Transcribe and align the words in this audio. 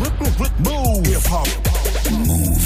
Move. 0.00 1.04
Hip 1.04 1.22
hop. 1.26 1.46
Move. 2.10 2.64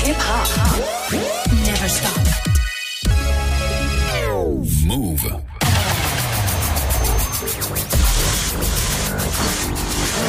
Hip 0.00 0.16
hop. 0.16 0.48
Never 1.66 1.88
stop. 1.90 2.16
Move. 4.86 5.24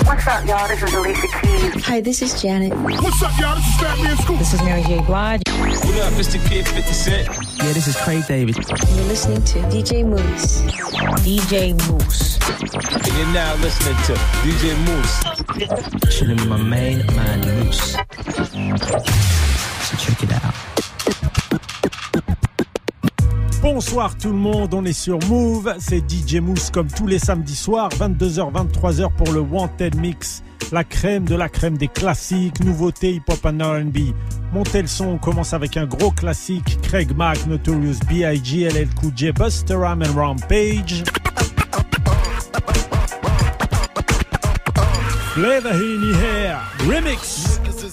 What's 0.06 0.28
up, 0.28 0.46
y'all? 0.46 0.68
This 0.68 0.84
is 0.84 0.94
Alicia 0.94 1.28
Keys. 1.42 1.86
Hi, 1.86 2.02
this 2.02 2.22
is 2.22 2.42
Janet. 2.42 2.74
What's 2.74 3.24
up, 3.24 3.32
y'all? 3.40 3.56
This 3.56 3.66
is 3.66 3.76
Fat 3.80 3.98
Man 4.04 4.18
Scoop. 4.18 4.40
This 4.40 4.54
is 4.54 4.62
Mary 4.64 4.84
J. 4.84 5.00
Blige. 5.04 5.42
What 5.48 6.00
up, 6.02 6.20
it's 6.20 6.34
the 6.34 6.40
kid 6.50 6.68
50 6.68 6.92
Cent. 6.92 7.51
Yeah, 7.64 7.74
this 7.74 7.88
is 7.88 7.96
Craig 7.96 8.26
David. 8.28 8.56
You're 8.58 9.06
listening 9.06 9.44
to 9.44 9.60
DJ 9.70 10.04
Moose. 10.04 10.62
DJ 11.22 11.74
Moose. 11.88 12.40
And 12.96 13.18
you're 13.18 13.34
now 13.34 13.54
listening 13.58 13.96
to 14.08 14.14
DJ 14.42 14.76
Moose. 14.88 15.24
Chilling 16.18 16.38
with 16.38 16.48
my 16.48 16.58
main 16.58 17.06
man, 17.16 17.40
Moose. 17.60 17.92
So 19.84 19.98
check 19.98 20.24
it 20.24 20.32
out. 20.34 20.56
Bonsoir 23.62 24.18
tout 24.18 24.32
le 24.32 24.38
monde, 24.38 24.74
on 24.74 24.84
est 24.86 24.94
sur 24.94 25.20
Move, 25.28 25.76
c'est 25.78 26.02
DJ 26.10 26.38
Mousse 26.38 26.72
comme 26.72 26.88
tous 26.88 27.06
les 27.06 27.20
samedis 27.20 27.56
soirs, 27.56 27.90
22h, 27.90 28.52
23h 28.52 29.14
pour 29.16 29.32
le 29.32 29.40
Wanted 29.40 29.96
Mix, 29.98 30.42
la 30.72 30.84
crème 30.84 31.26
de 31.26 31.36
la 31.36 31.50
crème 31.50 31.78
des 31.78 31.88
classiques, 31.88 32.64
nouveautés 32.64 33.14
hip-hop 33.14 33.46
and 33.46 33.60
R&B. 33.60 34.14
Montez 34.54 34.82
le 34.82 34.88
son, 34.88 35.06
on 35.06 35.18
commence 35.18 35.54
avec 35.54 35.78
un 35.78 35.86
gros 35.86 36.12
classique, 36.12 36.80
Craig 36.82 37.16
Mack, 37.16 37.46
Notorious 37.48 38.00
B.I.G., 38.10 38.68
LL 38.70 38.90
Cool 38.96 39.32
Buster 39.34 39.76
Ram 39.76 40.02
and 40.02 40.16
Rampage. 40.16 41.04
Flavor 45.34 45.72
in 45.72 46.02
your 46.04 46.18
hair, 46.18 46.60
remix. 46.88 47.61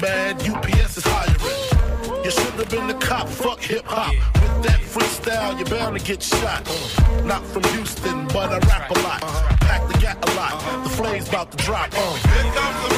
mad, 0.00 0.36
UPS 0.48 0.98
is 0.98 1.04
hiring. 1.06 2.24
You 2.24 2.30
should 2.30 2.54
have 2.54 2.70
been 2.70 2.86
the 2.86 2.94
cop, 2.94 3.28
fuck 3.28 3.60
hip 3.60 3.84
hop. 3.84 4.12
With 4.34 4.62
that 4.64 4.80
freestyle, 4.80 5.56
you're 5.58 5.68
bound 5.68 5.98
to 5.98 6.04
get 6.04 6.22
shot. 6.22 6.66
Not 7.24 7.44
from 7.46 7.62
Houston, 7.74 8.26
but 8.28 8.50
I 8.50 8.58
rap 8.66 8.90
a 8.90 8.98
lot. 9.00 9.20
Pack 9.60 9.88
the 9.90 9.98
gat 9.98 10.16
a 10.28 10.34
lot. 10.34 10.84
The 10.84 10.90
flame's 10.90 11.28
about 11.28 11.52
to 11.52 11.64
drop. 11.64 11.90
Uh. 11.94 12.97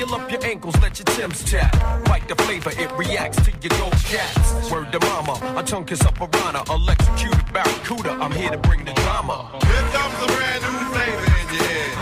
Oil 0.00 0.14
up 0.14 0.30
your 0.30 0.42
ankles, 0.44 0.74
let 0.80 0.98
your 0.98 1.04
Tim's 1.04 1.44
tap. 1.44 1.72
Bite 2.06 2.26
the 2.26 2.34
flavor, 2.34 2.70
it 2.70 2.90
reacts 2.96 3.36
to 3.44 3.50
your 3.50 3.78
gold 3.78 3.92
cats. 4.08 4.70
Word 4.70 4.90
to 4.92 5.00
mama, 5.00 5.34
a 5.58 5.62
tongue 5.62 5.84
kiss 5.84 6.00
up 6.06 6.18
a 6.20 6.26
piranha, 6.26 6.62
electrocuted 6.70 7.52
barracuda. 7.52 8.12
I'm 8.12 8.32
here 8.32 8.50
to 8.50 8.56
bring 8.58 8.84
the 8.84 8.94
drama. 8.94 9.50
Here 9.60 9.86
comes 9.92 10.16
a 10.24 10.26
brand 10.32 10.62
new 10.64 10.78
flavor 10.88 11.26
in 11.36 11.46
your 11.52 11.68
ear. 11.68 11.92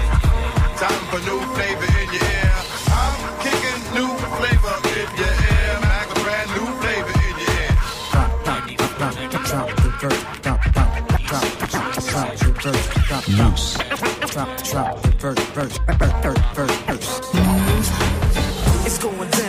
Time 0.78 1.04
for 1.10 1.20
new 1.26 1.41
flavor 1.58 1.88
in 1.98 2.08
your 2.14 2.22
ear. 2.22 2.54
I'm 2.87 3.19
kicking 3.42 3.82
new 3.98 4.10
flavor 4.38 4.75
in 4.94 5.10
your 5.19 5.34
ear. 5.50 5.75
Like 5.82 6.10
a 6.14 6.19
brand 6.22 6.48
new 6.54 6.66
flavor 6.78 7.14
in 7.26 7.34
your 7.34 7.50
ear. 7.50 7.72
Drop 8.14 9.66
the 9.66 9.91
verse, 9.98 10.22
drop, 10.42 10.60
drop, 10.70 10.72
drop, 10.72 10.94
drop, 11.26 11.47
drop 11.69 11.94
the 11.94 12.53
verse, 12.62 12.87
drop, 13.08 13.25
Mouss. 13.31 13.76
Drop, 14.31 14.50
drop 14.62 15.03
the 15.03 15.10
verse, 15.19 15.38
verse, 15.48 15.78
verse, 15.98 16.38
verse, 16.54 16.76
verse. 16.87 17.38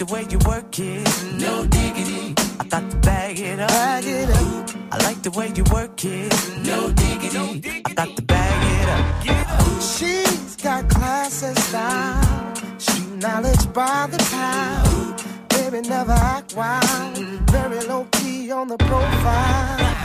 the 0.00 0.06
way 0.06 0.26
you 0.30 0.38
work 0.46 0.78
it. 0.78 1.06
No 1.34 1.66
diggity. 1.66 2.34
I 2.58 2.64
got 2.64 2.90
to 2.90 2.96
bag 3.08 3.38
it 3.38 3.60
up. 3.60 3.68
Bag 3.68 4.04
it 4.06 4.30
up. 4.30 4.70
I 4.92 4.96
like 5.04 5.22
the 5.22 5.30
way 5.32 5.52
you 5.54 5.62
work 5.70 6.02
it. 6.06 6.32
No 6.64 6.90
diggity. 6.90 7.82
I 7.84 7.92
got 7.92 8.16
to 8.16 8.22
bag 8.22 8.60
it 8.80 8.88
up. 8.96 9.82
She's 9.82 10.56
got 10.56 10.88
class 10.88 11.42
and 11.42 11.58
style. 11.58 12.56
Street 12.78 13.12
knowledge 13.16 13.72
by 13.74 14.08
the 14.10 14.18
pound. 14.32 15.22
Baby, 15.50 15.86
never 15.86 16.12
act 16.12 16.56
wild. 16.56 17.18
Very 17.50 17.80
low 17.80 18.06
key 18.12 18.50
on 18.50 18.68
the 18.68 18.78
profile. 18.78 19.99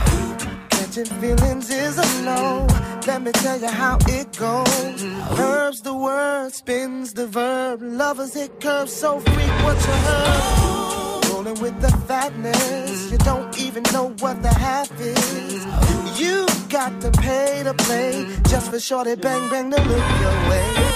Feelings 0.96 1.68
is 1.68 1.98
a 1.98 2.22
no. 2.22 2.66
Let 3.06 3.20
me 3.20 3.30
tell 3.30 3.60
you 3.60 3.68
how 3.68 3.98
it 4.08 4.34
goes. 4.38 5.04
Herbs 5.38 5.82
the 5.82 5.92
word, 5.92 6.54
spins 6.54 7.12
the 7.12 7.26
verb. 7.26 7.82
Lovers 7.82 8.32
hit 8.32 8.58
curves 8.62 8.94
so 8.94 9.16
what 9.16 9.76
you 9.76 9.92
heard. 10.08 11.24
Rolling 11.28 11.60
with 11.60 11.78
the 11.82 11.90
fatness, 12.08 13.12
you 13.12 13.18
don't 13.18 13.58
even 13.58 13.82
know 13.92 14.14
what 14.20 14.42
the 14.42 14.48
half 14.48 14.90
is. 14.98 15.66
You 16.18 16.46
got 16.70 16.98
to 17.02 17.10
pay 17.10 17.62
to 17.62 17.74
play 17.74 18.26
just 18.48 18.70
for 18.70 18.80
shorty 18.80 19.16
bang 19.16 19.50
bang 19.50 19.70
to 19.70 19.76
look 19.76 20.20
your 20.22 20.48
way. 20.48 20.95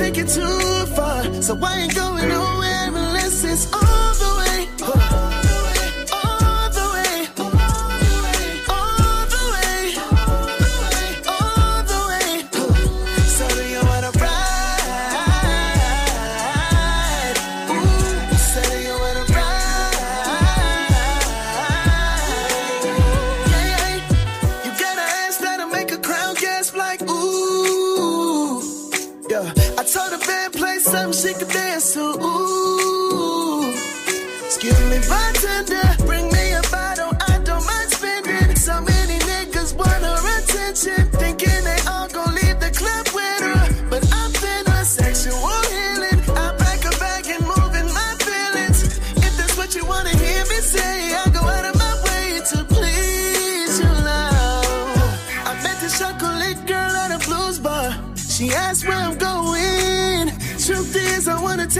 Take 0.00 0.16
it 0.16 0.28
too 0.28 0.86
far. 0.96 1.42
So 1.42 1.58
I 1.62 1.80
ain't 1.80 1.94
going 1.94 2.28
nowhere 2.28 2.88
unless 2.88 3.44
it's 3.44 3.72
all 3.72 3.99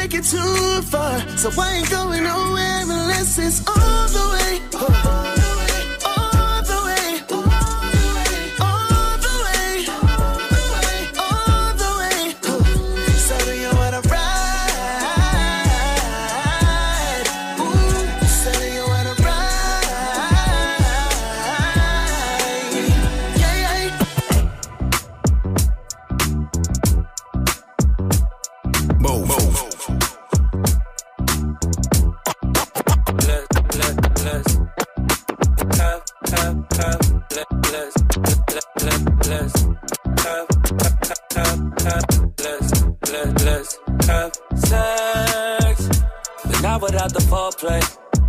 take 0.00 0.14
it 0.14 0.25
too 0.25 0.82
far. 0.82 1.20
So 1.37 1.50
I 1.61 1.75
ain't 1.75 1.91
going 1.91 2.25
nowhere 2.25 2.82
unless 2.82 3.38
it's 3.38 3.61
all 3.69 4.08
the 4.08 4.25
way. 4.32 5.00
Sex, 44.71 45.89
but 46.45 46.62
not 46.62 46.83
without 46.83 47.12
the 47.12 47.21
foreplay. 47.31 47.83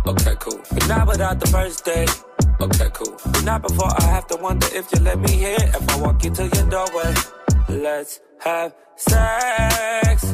Okay, 0.06 0.34
cool. 0.40 0.60
But 0.72 0.88
not 0.88 1.06
without 1.06 1.38
the 1.40 1.46
first 1.46 1.84
date. 1.84 2.10
Okay, 2.60 2.88
cool. 2.92 3.16
But 3.24 3.44
not 3.44 3.62
before 3.62 3.90
I 4.02 4.06
have 4.16 4.26
to 4.28 4.36
wonder 4.36 4.66
if 4.72 4.90
you 4.92 5.00
let 5.02 5.18
me 5.18 5.54
in. 5.54 5.62
If 5.78 5.88
I 5.90 5.96
walk 6.00 6.24
into 6.24 6.44
your 6.54 6.68
doorway, 6.68 7.14
let's 7.68 8.20
have 8.40 8.74
sex. 8.96 10.32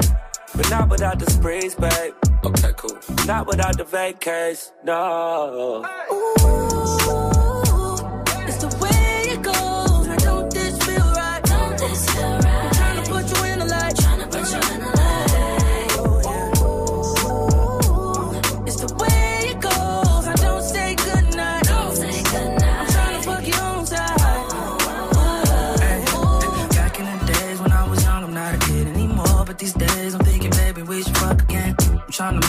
But 0.54 0.70
not 0.70 0.88
without 0.88 1.18
the 1.18 1.30
sprees, 1.30 1.74
babe. 1.74 2.14
Okay, 2.44 2.72
cool. 2.76 2.98
Not 3.26 3.46
without 3.46 3.76
the 3.76 3.84
vacays, 3.84 4.72
no. 4.84 5.84
It's 6.10 6.77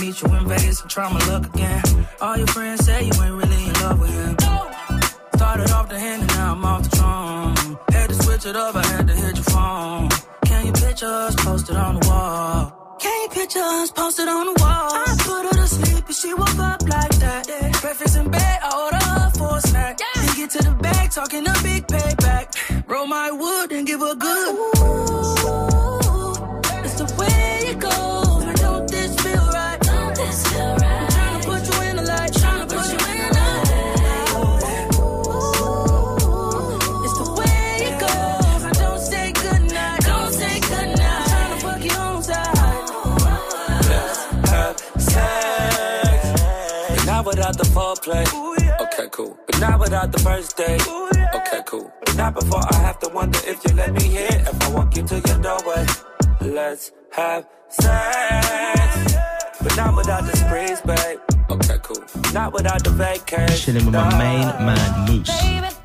meet 0.09 0.21
you 0.23 0.35
in 0.37 0.47
Vegas 0.47 0.81
and 0.81 0.89
try 0.89 1.11
my 1.13 1.23
luck 1.27 1.45
again. 1.53 1.81
All 2.21 2.35
your 2.35 2.47
friends 2.47 2.85
say 2.85 3.03
you 3.03 3.13
ain't 3.23 3.35
really 3.41 3.63
in 3.69 3.73
love 3.73 3.99
with 3.99 4.09
him. 4.09 4.35
Started 5.35 5.69
off 5.71 5.87
the 5.89 5.99
hand 5.99 6.21
and 6.23 6.31
now 6.31 6.53
I'm 6.53 6.65
off 6.65 6.81
the 6.83 6.89
throne. 6.97 7.77
Had 7.91 8.09
to 8.09 8.15
switch 8.23 8.45
it 8.45 8.55
up, 8.55 8.75
I 8.75 8.85
had 8.87 9.07
to 9.07 9.13
hit 9.13 9.35
your 9.35 9.49
phone. 9.55 10.09
Can 10.45 10.65
you 10.65 10.73
picture 10.73 11.05
us 11.05 11.35
posted 11.35 11.75
on 11.75 11.99
the 11.99 12.07
wall? 12.07 12.97
Can 12.99 13.21
you 13.23 13.29
picture 13.29 13.59
us 13.59 13.91
posted 13.91 14.27
on 14.27 14.45
the 14.47 14.55
wall? 14.61 14.89
I 14.93 15.15
put 15.19 15.43
her 15.47 15.61
to 15.61 15.67
sleep 15.67 16.05
and 16.07 16.15
she 16.15 16.33
woke 16.33 16.59
up 16.59 16.81
like 16.87 17.15
that. 17.23 17.45
Breakfast 17.81 18.17
in 18.17 18.31
bed, 18.31 18.59
I 18.63 18.69
order 18.83 19.03
her 19.11 19.29
for 19.37 19.57
a 19.57 19.61
snack. 19.61 19.99
Then 20.15 20.35
get 20.35 20.49
to 20.51 20.63
the 20.63 20.75
bag, 20.81 21.11
talking 21.11 21.47
a 21.47 21.53
big 21.61 21.85
payback. 21.87 22.45
Roll 22.87 23.05
my 23.05 23.29
wood 23.31 23.71
and 23.71 23.85
give 23.85 23.99
her 23.99 24.15
good. 24.15 24.55
It's 24.73 24.78
the 48.09 48.23
foreplay. 48.25 48.81
Okay, 48.81 49.07
cool. 49.11 49.37
But 49.45 49.59
not 49.59 49.79
without 49.79 50.11
the 50.11 50.19
first 50.19 50.57
date. 50.57 50.81
Okay, 51.35 51.61
cool. 51.65 51.91
But 52.05 52.15
not 52.15 52.33
before 52.33 52.61
I 52.71 52.75
have 52.77 52.99
to 52.99 53.09
wonder 53.09 53.39
if 53.45 53.63
you 53.65 53.75
let 53.75 53.93
me 53.93 54.17
in. 54.17 54.41
If 54.41 54.63
I 54.63 54.69
walk 54.71 54.97
into 54.97 55.15
your 55.15 55.39
doorway, 55.39 55.85
let's 56.41 56.91
have 57.11 57.47
sex. 57.69 59.13
But 59.61 59.75
not 59.75 59.95
without 59.95 60.23
the 60.25 60.35
sprees, 60.37 60.81
babe. 60.81 61.19
Okay, 61.49 61.77
cool. 61.83 62.03
Not 62.33 62.53
without 62.53 62.83
the 62.83 62.91
vacation. 62.91 63.57
Chilling 63.57 63.85
with 63.85 63.95
my 63.95 64.17
main 64.17 64.47
man, 64.65 65.07
Mouss. 65.07 65.78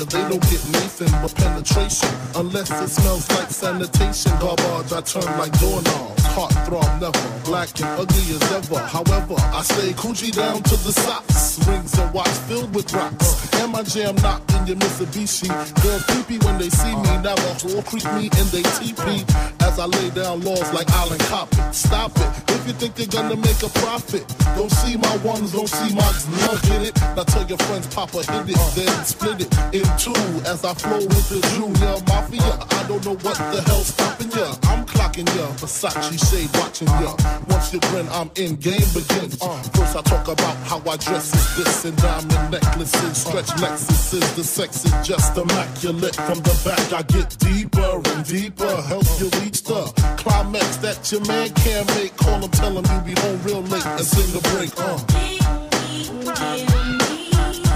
Cause 0.00 0.08
they 0.08 0.28
don't 0.28 0.42
get 0.48 0.62
Nathan 0.72 1.10
but 1.20 1.34
penetration. 1.34 2.08
Unless 2.34 2.70
it 2.70 2.88
smells 2.88 3.28
like 3.30 3.50
sanitation. 3.50 4.32
Garbage, 4.40 4.92
I 4.92 5.00
turn 5.02 5.38
like 5.38 5.52
doorknobs. 5.60 6.24
Heart 6.34 6.52
throb 6.66 7.00
never, 7.00 7.44
black 7.44 7.68
and 7.80 7.90
ugly 8.00 8.34
as 8.34 8.52
ever. 8.52 8.78
However, 8.78 9.34
I 9.38 9.62
stay 9.62 9.92
coochie 9.92 10.34
down 10.34 10.62
to 10.62 10.76
the 10.76 10.92
socks. 10.92 11.66
Rings 11.66 11.98
and 11.98 12.14
watch 12.14 12.28
filled 12.48 12.74
with 12.74 12.92
rocks. 12.94 13.52
And 13.60 13.72
my 13.72 13.82
jam 13.82 14.14
knocked 14.16 14.49
in 14.70 14.80
your 14.80 14.88
Mitsubishi. 14.88 15.48
Girls 15.82 16.04
creepy 16.04 16.38
when 16.44 16.58
they 16.58 16.70
see 16.70 16.94
me. 16.94 17.10
Never 17.22 17.40
whole 17.62 17.82
creep 17.82 18.04
me 18.14 18.24
in 18.24 18.46
they 18.54 18.62
TP. 18.78 19.24
As 19.62 19.78
I 19.78 19.86
lay 19.86 20.10
down 20.10 20.40
laws 20.42 20.72
like 20.72 20.88
Island 20.90 21.20
Coppet. 21.22 21.74
Stop 21.74 22.12
it. 22.16 22.50
If 22.60 22.66
you 22.66 22.72
think 22.74 22.94
they're 22.94 23.06
gonna 23.06 23.36
make 23.36 23.62
a 23.62 23.70
profit, 23.80 24.24
don't 24.54 24.70
see 24.70 24.96
my 24.96 25.16
ones, 25.18 25.52
don't 25.52 25.68
see 25.68 25.94
my 25.94 26.10
love 26.46 26.60
hit 26.62 26.82
it. 26.88 27.00
Now 27.16 27.24
tell 27.24 27.46
your 27.46 27.58
friends, 27.58 27.86
Papa 27.94 28.18
hit 28.18 28.50
it, 28.50 28.60
then 28.76 29.04
split 29.04 29.40
it 29.40 29.50
in 29.72 29.86
two. 29.96 30.14
As 30.44 30.64
I 30.64 30.74
flow 30.74 30.98
with 30.98 31.28
the 31.28 31.40
Junior 31.54 31.96
Mafia, 32.06 32.52
I 32.78 32.84
don't 32.86 33.04
know 33.04 33.16
what 33.24 33.38
the 33.52 33.62
hell's 33.66 33.88
stopping 33.88 34.30
ya. 34.32 34.54
I'm 34.64 34.84
clocking 34.84 35.28
ya, 35.36 35.46
Versace 35.56 36.18
shade 36.30 36.50
watching 36.58 36.88
ya. 37.00 37.16
Once 37.48 37.72
you 37.72 37.80
grin, 37.88 38.06
I'm 38.10 38.30
in, 38.36 38.56
game 38.56 38.88
begins. 38.92 39.40
Uh, 39.40 39.56
first 39.74 39.96
I 39.96 40.02
talk 40.02 40.28
about 40.28 40.56
how 40.68 40.78
I 40.90 40.96
dress 40.96 41.32
is 41.34 41.56
this 41.56 41.84
and 41.84 41.96
diamond 41.96 42.50
necklaces, 42.50 43.16
stretch 43.24 43.50
Lexuses. 43.62 44.36
The 44.36 44.44
sex 44.60 44.84
is 44.84 45.06
just 45.06 45.36
immaculate. 45.36 46.16
From 46.16 46.38
the 46.40 46.54
back 46.64 46.92
I 46.92 47.02
get 47.02 47.38
deeper 47.38 48.00
and 48.10 48.24
deeper, 48.26 48.76
help 48.82 49.06
you 49.18 49.28
reach 49.40 49.62
the 49.62 49.82
climax 50.18 50.76
that 50.78 51.10
your 51.10 51.24
man 51.26 51.48
can't 51.64 51.86
make. 51.96 52.16
Call 52.16 52.40
him, 52.40 52.50
tell 52.50 52.76
him 52.76 52.84
you 52.92 53.14
be 53.14 53.20
home 53.20 53.42
real 53.44 53.62
late 53.62 53.86
and 53.86 54.04
sing 54.04 54.30
the 54.36 54.42
break. 54.52 54.72
Uh. 54.78 54.98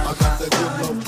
I 0.08 0.14
got 0.20 0.38
that 0.40 0.50
good 0.50 0.72
love, 0.82 1.03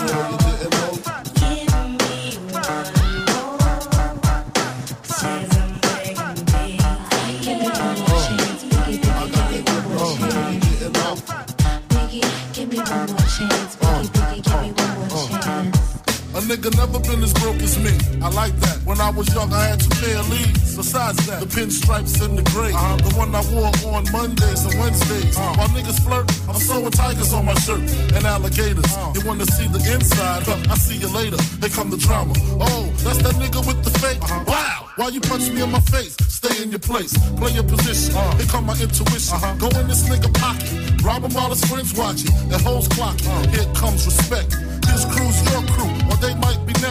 I 18.27 18.31
like 18.31 18.59
that. 18.59 18.83
When 18.83 19.01
I 19.01 19.11
was 19.11 19.33
young, 19.33 19.53
I 19.53 19.71
had 19.71 19.79
two 19.79 19.95
pair 20.03 20.19
of 20.19 20.29
leads. 20.29 20.75
Besides 20.75 21.25
that, 21.31 21.39
the 21.39 21.47
pinstripes 21.47 22.19
and 22.27 22.37
the 22.37 22.43
gray. 22.51 22.75
Uh-huh. 22.75 22.97
The 22.99 23.15
one 23.15 23.31
I 23.31 23.39
wore 23.55 23.71
on 23.95 24.03
Mondays 24.11 24.67
and 24.67 24.75
Wednesdays. 24.83 25.39
Uh-huh. 25.39 25.55
While 25.55 25.71
niggas 25.71 26.03
flirt, 26.03 26.27
I'm 26.51 26.59
sewing 26.59 26.91
tigers 26.91 27.33
on 27.33 27.45
my 27.47 27.55
shirt 27.63 27.87
and 28.19 28.27
alligators. 28.27 28.83
Uh-huh. 28.83 29.15
You 29.15 29.23
wanna 29.23 29.47
see 29.47 29.69
the 29.71 29.79
inside? 29.95 30.43
Huh, 30.43 30.59
I 30.69 30.75
see 30.75 30.99
you 30.99 31.07
later. 31.15 31.39
Here 31.63 31.71
come 31.71 31.89
the 31.89 32.03
drama. 32.03 32.35
Oh, 32.59 32.91
that's 33.07 33.23
that 33.23 33.39
nigga 33.39 33.63
with 33.63 33.79
the 33.87 33.95
fake. 34.03 34.19
Wow. 34.51 34.91
Why 34.97 35.09
you 35.15 35.21
punch 35.21 35.49
me 35.49 35.63
in 35.63 35.71
my 35.71 35.81
face? 35.87 36.19
Stay 36.27 36.65
in 36.65 36.71
your 36.71 36.83
place. 36.83 37.15
Play 37.39 37.53
your 37.53 37.63
position. 37.63 38.11
Here 38.43 38.51
come 38.51 38.67
my 38.67 38.75
intuition. 38.75 39.39
Go 39.63 39.71
in 39.79 39.87
this 39.87 40.03
nigga 40.11 40.35
pocket. 40.35 40.75
Rob 41.07 41.23
him 41.23 41.31
while 41.31 41.51
his 41.55 41.63
friends 41.65 41.95
watching. 41.95 42.35
And 42.51 42.59
hoes 42.67 42.89
clocking. 42.89 43.31
Here 43.55 43.71
comes 43.79 44.03
respect. 44.05 44.51
This 44.97 45.05
crew's 45.13 45.37
your 45.53 45.63
crew, 45.77 45.86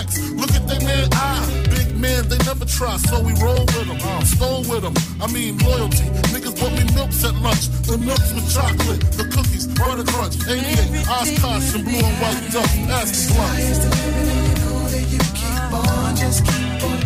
next. 0.06 0.32
Look 0.32 0.52
at 0.52 0.68
they 0.68 0.80
man 0.86 1.10
eye. 1.14 1.64
Big 1.70 1.96
men, 1.98 2.28
they 2.30 2.38
never 2.40 2.66
try, 2.66 2.98
so 2.98 3.22
we 3.22 3.34
roll 3.42 3.60
with 3.60 3.88
them. 3.88 4.00
Stole 4.26 4.64
with 4.70 4.82
them. 4.82 4.94
I 5.22 5.32
mean, 5.32 5.58
loyalty. 5.60 6.06
Niggas 6.34 6.60
bought 6.60 6.74
me 6.74 6.84
milks 6.94 7.24
at 7.24 7.36
lunch. 7.36 7.68
The 7.86 7.98
milks 7.98 8.34
with 8.34 8.52
chocolate, 8.54 9.02
the 9.18 9.26
cookies, 9.26 9.68
butter 9.68 10.04
crunch, 10.04 10.36
88, 10.48 11.08
Oshkosh, 11.08 11.76
and 11.76 11.84
blue 11.86 12.00
and 12.00 12.18
white 12.22 12.52
duck. 12.52 12.70
Ask 12.90 13.30
the 13.30 13.36
blunt. 13.36 14.76
Just 16.16 16.46
keep 16.46 16.84
on 16.84 17.05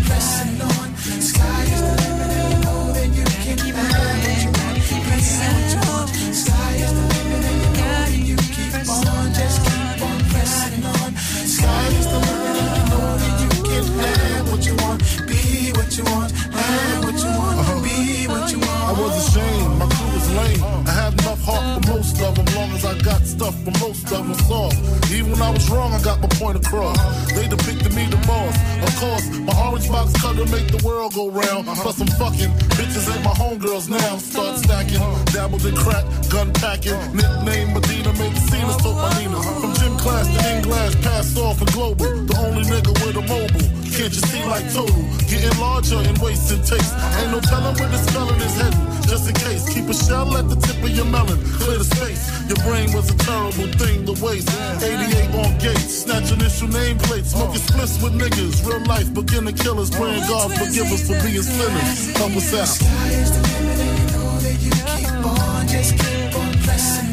got 23.03 23.22
stuff 23.25 23.56
for 23.63 23.72
most 23.79 24.03
of 24.12 24.27
them 24.27 24.34
soft. 24.48 24.77
Even 25.12 25.32
when 25.32 25.41
I 25.41 25.51
was 25.51 25.70
wrong, 25.70 25.94
I 25.94 26.01
got 26.01 26.22
my 26.22 26.27
point 26.39 26.58
across. 26.58 26.98
They 27.34 27.48
depicted 27.48 27.94
me 27.96 28.06
the 28.08 28.18
boss. 28.27 28.56
Of 28.84 28.94
course, 29.00 29.25
my 29.39 29.53
orange 29.65 29.89
box 29.89 30.13
cutter 30.22 30.46
make 30.48 30.68
the 30.72 30.82
world 30.86 31.13
go 31.13 31.29
round. 31.29 31.65
Plus 31.82 32.00
I'm 32.01 32.08
fucking 32.20 32.51
bitches 32.75 33.08
ain't 33.13 33.24
my 33.24 33.34
homegirls 33.34 33.89
now. 33.89 34.18
Start 34.18 34.58
stacking, 34.58 35.01
dabbled 35.34 35.65
in 35.65 35.75
crack, 35.75 36.06
gun 36.29 36.51
packing. 36.53 37.00
Nickname 37.15 37.74
Medina, 37.74 38.12
made 38.20 38.36
the 38.36 38.44
scene 38.50 38.70
of 38.70 38.82
my 38.84 39.10
Nina. 39.20 39.39
From 39.41 39.74
gym 39.75 39.96
class 39.98 40.27
to 40.27 40.39
in 40.51 40.63
glass, 40.63 40.96
passed 40.96 41.38
off 41.38 41.60
for 41.60 41.70
global. 41.72 42.10
The 42.25 42.36
only 42.46 42.63
nigga 42.63 42.94
with 43.06 43.18
a 43.18 43.25
mobile. 43.27 43.70
Can't 43.96 44.13
you 44.13 44.24
see 44.32 44.44
like 44.46 44.65
total? 44.74 45.03
Getting 45.27 45.58
larger 45.60 45.98
and 45.98 46.18
taste. 46.18 46.94
Ain't 47.20 47.32
no 47.32 47.39
telling 47.39 47.75
where 47.75 47.89
this 47.89 48.10
felon 48.12 48.39
is 48.41 48.56
heading. 48.62 48.99
Just 49.10 49.28
in 49.28 49.34
case, 49.34 49.68
keep 49.74 49.89
a 49.89 49.94
shell 49.94 50.38
at 50.38 50.48
the 50.50 50.56
tip 50.56 50.78
of 50.84 50.92
your 50.92 51.06
melon. 51.06 51.42
Clear 51.58 51.80
the 51.80 51.84
space. 51.84 52.30
Your 52.46 52.62
brain 52.62 52.94
was 52.94 53.10
a 53.10 53.18
terrible 53.18 53.66
thing 53.82 54.06
to 54.06 54.13
waste. 54.24 54.50
88 54.84 55.34
on 55.34 55.58
gates, 55.58 56.06
snatch 56.06 56.32
initial 56.32 56.68
nameplates. 56.68 57.34
Smoking 57.34 57.58
splits 57.58 57.98
with 58.04 58.13
niggas. 58.13 58.62
Real 58.68 58.86
life 58.86 59.12
beginner 59.12 59.51
killers. 59.51 59.89
Praying 59.89 60.22
God 60.30 60.54
forgive 60.54 60.94
us 60.94 61.08
for 61.10 61.18
being 61.25 61.42
sinners. 61.42 62.18
Help 62.18 62.38
us 62.38 62.54
out. 62.54 62.68
Sky 62.70 63.10
is 63.10 63.32
the 63.34 63.42
limit, 63.50 64.13
know 64.13 64.38
that 64.46 64.58
you 64.62 64.72
keep 64.94 65.25
on. 65.25 65.68
Just 65.68 65.92
keep 65.98 66.36
on 66.38 66.54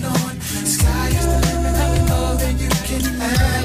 on. 0.04 0.40
Sky 0.68 1.08
is 1.16 1.26
the 1.32 1.38
limit, 1.48 2.08
know 2.12 2.36
that 2.36 2.54
you 2.60 2.68
can 2.84 3.55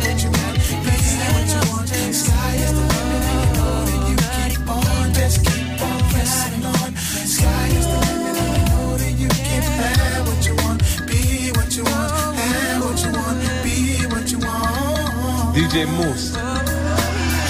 DJ 15.72 15.88
Mouss. 15.88 16.36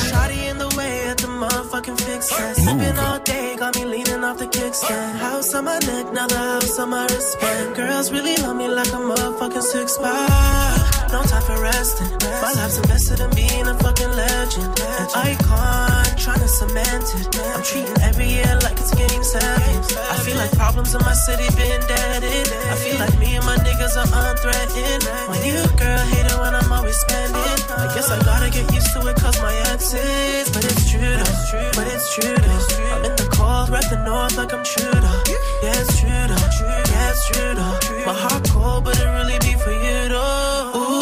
Shotty 0.05 0.45
in 0.51 0.59
the 0.59 0.69
way 0.77 1.09
at 1.09 1.17
the 1.17 1.25
motherfucking 1.25 1.99
fix 1.99 2.29
it. 2.31 2.55
Sipping 2.55 2.99
all 2.99 3.17
day, 3.17 3.55
got 3.57 3.75
me 3.75 3.85
leaning 3.85 4.23
off 4.23 4.37
the 4.37 4.45
kickstand. 4.45 5.17
House 5.17 5.55
on 5.55 5.65
my 5.65 5.79
neck, 5.79 6.13
now 6.13 6.27
the 6.27 6.37
house 6.37 6.77
on 6.77 6.91
my 6.91 7.01
wristband. 7.05 7.75
Girls 7.75 8.11
really 8.11 8.35
love 8.43 8.57
me 8.57 8.67
like 8.67 8.93
a 8.93 9.01
motherfucking 9.09 9.63
six 9.63 9.97
pack. 9.97 11.09
No 11.11 11.23
time 11.23 11.41
for 11.41 11.59
resting. 11.65 12.13
My 12.45 12.53
life's 12.53 12.77
invested 12.77 13.21
in 13.21 13.29
being 13.33 13.65
a 13.65 13.73
fucking 13.81 14.13
legend. 14.13 14.69
An 14.69 15.07
icon, 15.17 16.05
trying 16.21 16.41
to 16.45 16.47
cement 16.47 17.09
it. 17.17 17.25
I'm 17.57 17.63
treating 17.63 17.97
every 18.05 18.29
year 18.29 18.53
like 18.61 18.77
it's 18.77 18.93
game 18.93 19.23
seven. 19.23 19.81
I 20.13 20.15
feel 20.21 20.37
like 20.37 20.51
problems 20.51 20.93
in 20.93 21.01
my 21.01 21.13
city 21.13 21.49
been 21.57 21.81
deaded. 21.89 22.47
I 22.69 22.75
feel 22.85 22.99
like 23.01 23.17
me 23.17 23.33
and 23.33 23.45
my 23.49 23.57
niggas 23.65 23.97
are 23.97 24.05
unthreatened. 24.05 25.09
When 25.25 25.41
you 25.41 25.57
girl 25.73 26.03
hate 26.13 26.29
it 26.29 26.37
when 26.37 26.53
I'm 26.53 26.71
always 26.71 26.97
spending. 27.01 27.50
I 27.81 27.87
guess 27.95 28.11
I 28.11 28.23
gotta 28.23 28.49
get 28.51 28.71
used 28.71 28.93
to 28.93 29.07
it 29.07 29.15
cause 29.17 29.41
my 29.41 29.55
exes. 29.73 30.51
But 30.53 30.63
it's 30.65 30.91
true 30.91 31.01
though, 31.01 31.71
but 31.73 31.87
it's 31.89 32.13
true 32.13 32.37
though. 32.37 32.93
I'm 32.93 33.05
in 33.09 33.15
the 33.17 33.27
cold, 33.33 33.69
rep 33.69 33.89
the 33.89 33.97
north 34.05 34.37
like 34.37 34.53
I'm 34.53 34.63
though. 35.01 35.21
Yeah, 35.65 35.81
it's 35.81 35.99
true 35.99 36.09
though, 36.29 36.47
yeah, 36.61 37.09
it's 37.09 37.27
true 37.29 37.53
though. 37.57 38.05
My 38.05 38.13
heart 38.13 38.47
cold, 38.49 38.85
but 38.85 38.99
it 39.01 39.09
really 39.17 39.39
be 39.41 39.57
for 39.57 39.73
you 39.73 39.99
though. 40.13 40.77
Ooh, 40.77 41.01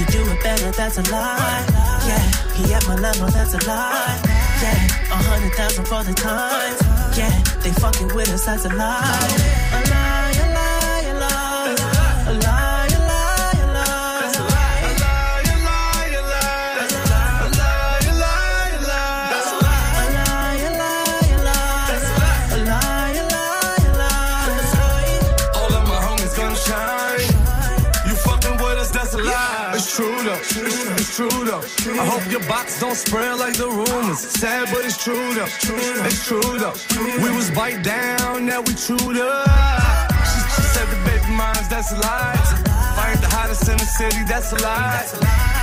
you 0.00 0.04
do 0.08 0.20
it 0.32 0.42
better, 0.42 0.70
that's 0.72 0.96
a 0.96 1.04
lie. 1.12 1.64
Yeah, 2.08 2.24
he 2.56 2.72
at 2.72 2.88
my 2.88 2.96
level, 2.96 3.28
that's 3.28 3.52
a 3.52 3.60
lie. 3.68 4.16
Yeah, 4.64 5.12
a 5.12 5.16
hundred 5.28 5.52
thousand 5.52 5.84
for 5.84 6.02
the 6.04 6.14
time. 6.14 6.72
Yeah, 7.20 7.36
they 7.60 7.72
fucking 7.72 8.14
with 8.16 8.30
us, 8.32 8.46
that's 8.46 8.64
a 8.64 8.70
lie. 8.70 9.61
I 32.02 32.04
hope 32.04 32.26
your 32.32 32.42
box 32.48 32.80
don't 32.80 32.96
spread 32.96 33.38
like 33.38 33.54
the 33.54 33.70
rumors. 33.70 34.18
Sad, 34.18 34.66
but 34.74 34.84
it's 34.84 34.98
true 34.98 35.34
though. 35.38 35.46
It's 35.46 36.26
true 36.26 36.58
though. 36.58 36.74
We 37.22 37.30
was 37.30 37.48
bite 37.52 37.84
down, 37.84 38.44
now 38.44 38.58
we 38.58 38.74
chewed 38.74 39.22
up. 39.22 40.10
She, 40.26 40.38
she 40.50 40.62
said 40.74 40.90
the 40.90 40.98
baby 41.06 41.30
minds, 41.30 41.68
that's 41.70 41.92
a 41.92 41.98
lie. 42.02 42.34
If 42.34 43.06
ain't 43.06 43.22
the 43.22 43.30
hottest 43.30 43.68
in 43.70 43.78
the 43.78 43.86
city, 43.86 44.18
that's 44.26 44.50
a 44.50 44.58
lie. 44.58 45.06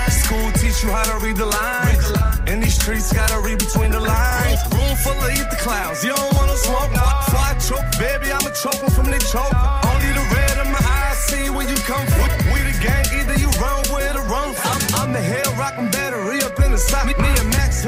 School 0.08 0.48
teach 0.64 0.80
you 0.82 0.96
how 0.96 1.04
to 1.12 1.20
read 1.20 1.36
the 1.36 1.46
lines. 1.46 2.08
In 2.48 2.62
these 2.62 2.80
streets, 2.80 3.12
gotta 3.12 3.42
read 3.44 3.60
between 3.60 3.92
the 3.92 4.00
lines. 4.00 4.64
Room 4.72 4.96
full 4.96 5.20
of 5.20 5.32
eat 5.36 5.50
the 5.52 5.60
clouds. 5.60 6.06
You 6.06 6.16
don't 6.16 6.34
wanna 6.40 6.56
smoke, 6.56 6.92
no. 6.96 7.04
Fly 7.36 7.52
choke, 7.60 7.84
baby, 8.00 8.32
I'ma 8.32 8.56
choke 8.56 8.80
from 8.96 9.12
the 9.12 9.20
choke. 9.28 9.52
Only 9.92 10.16
the 10.16 10.24
red 10.32 10.56
in 10.64 10.72
my 10.72 10.80
eyes 10.80 11.20
see 11.28 11.50
where 11.50 11.68
you 11.68 11.76
come 11.84 12.08
from. 12.08 12.32
We 12.56 12.64
the 12.64 12.80
gang, 12.80 13.04
either 13.12 13.36
you 13.36 13.52
run 13.60 13.84
with 13.92 14.16
or 14.16 14.24
run. 14.32 14.56
I'm, 14.64 14.82
I'm 15.04 15.12
the 15.12 15.20
hell 15.20 15.52
rockin' 15.60 15.89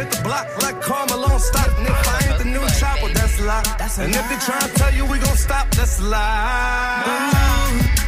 hit 0.01 0.11
the 0.11 0.21
block 0.23 0.47
like 0.61 0.81
Carmelo 0.81 1.37
stop. 1.37 1.67
And 1.77 1.87
if 1.87 2.07
I 2.07 2.17
ain't 2.27 2.37
the 2.39 2.45
new 2.45 2.65
chopper, 2.79 3.09
that's 3.13 3.39
a 3.39 3.43
lie. 3.43 3.63
and 4.05 4.15
if 4.15 4.25
they 4.29 4.39
try 4.47 4.59
to 4.59 4.73
tell 4.79 4.93
you 4.93 5.05
we 5.05 5.17
gon' 5.19 5.37
stop, 5.37 5.69
that's 5.71 5.99
a 5.99 6.03
lie. 6.03 7.31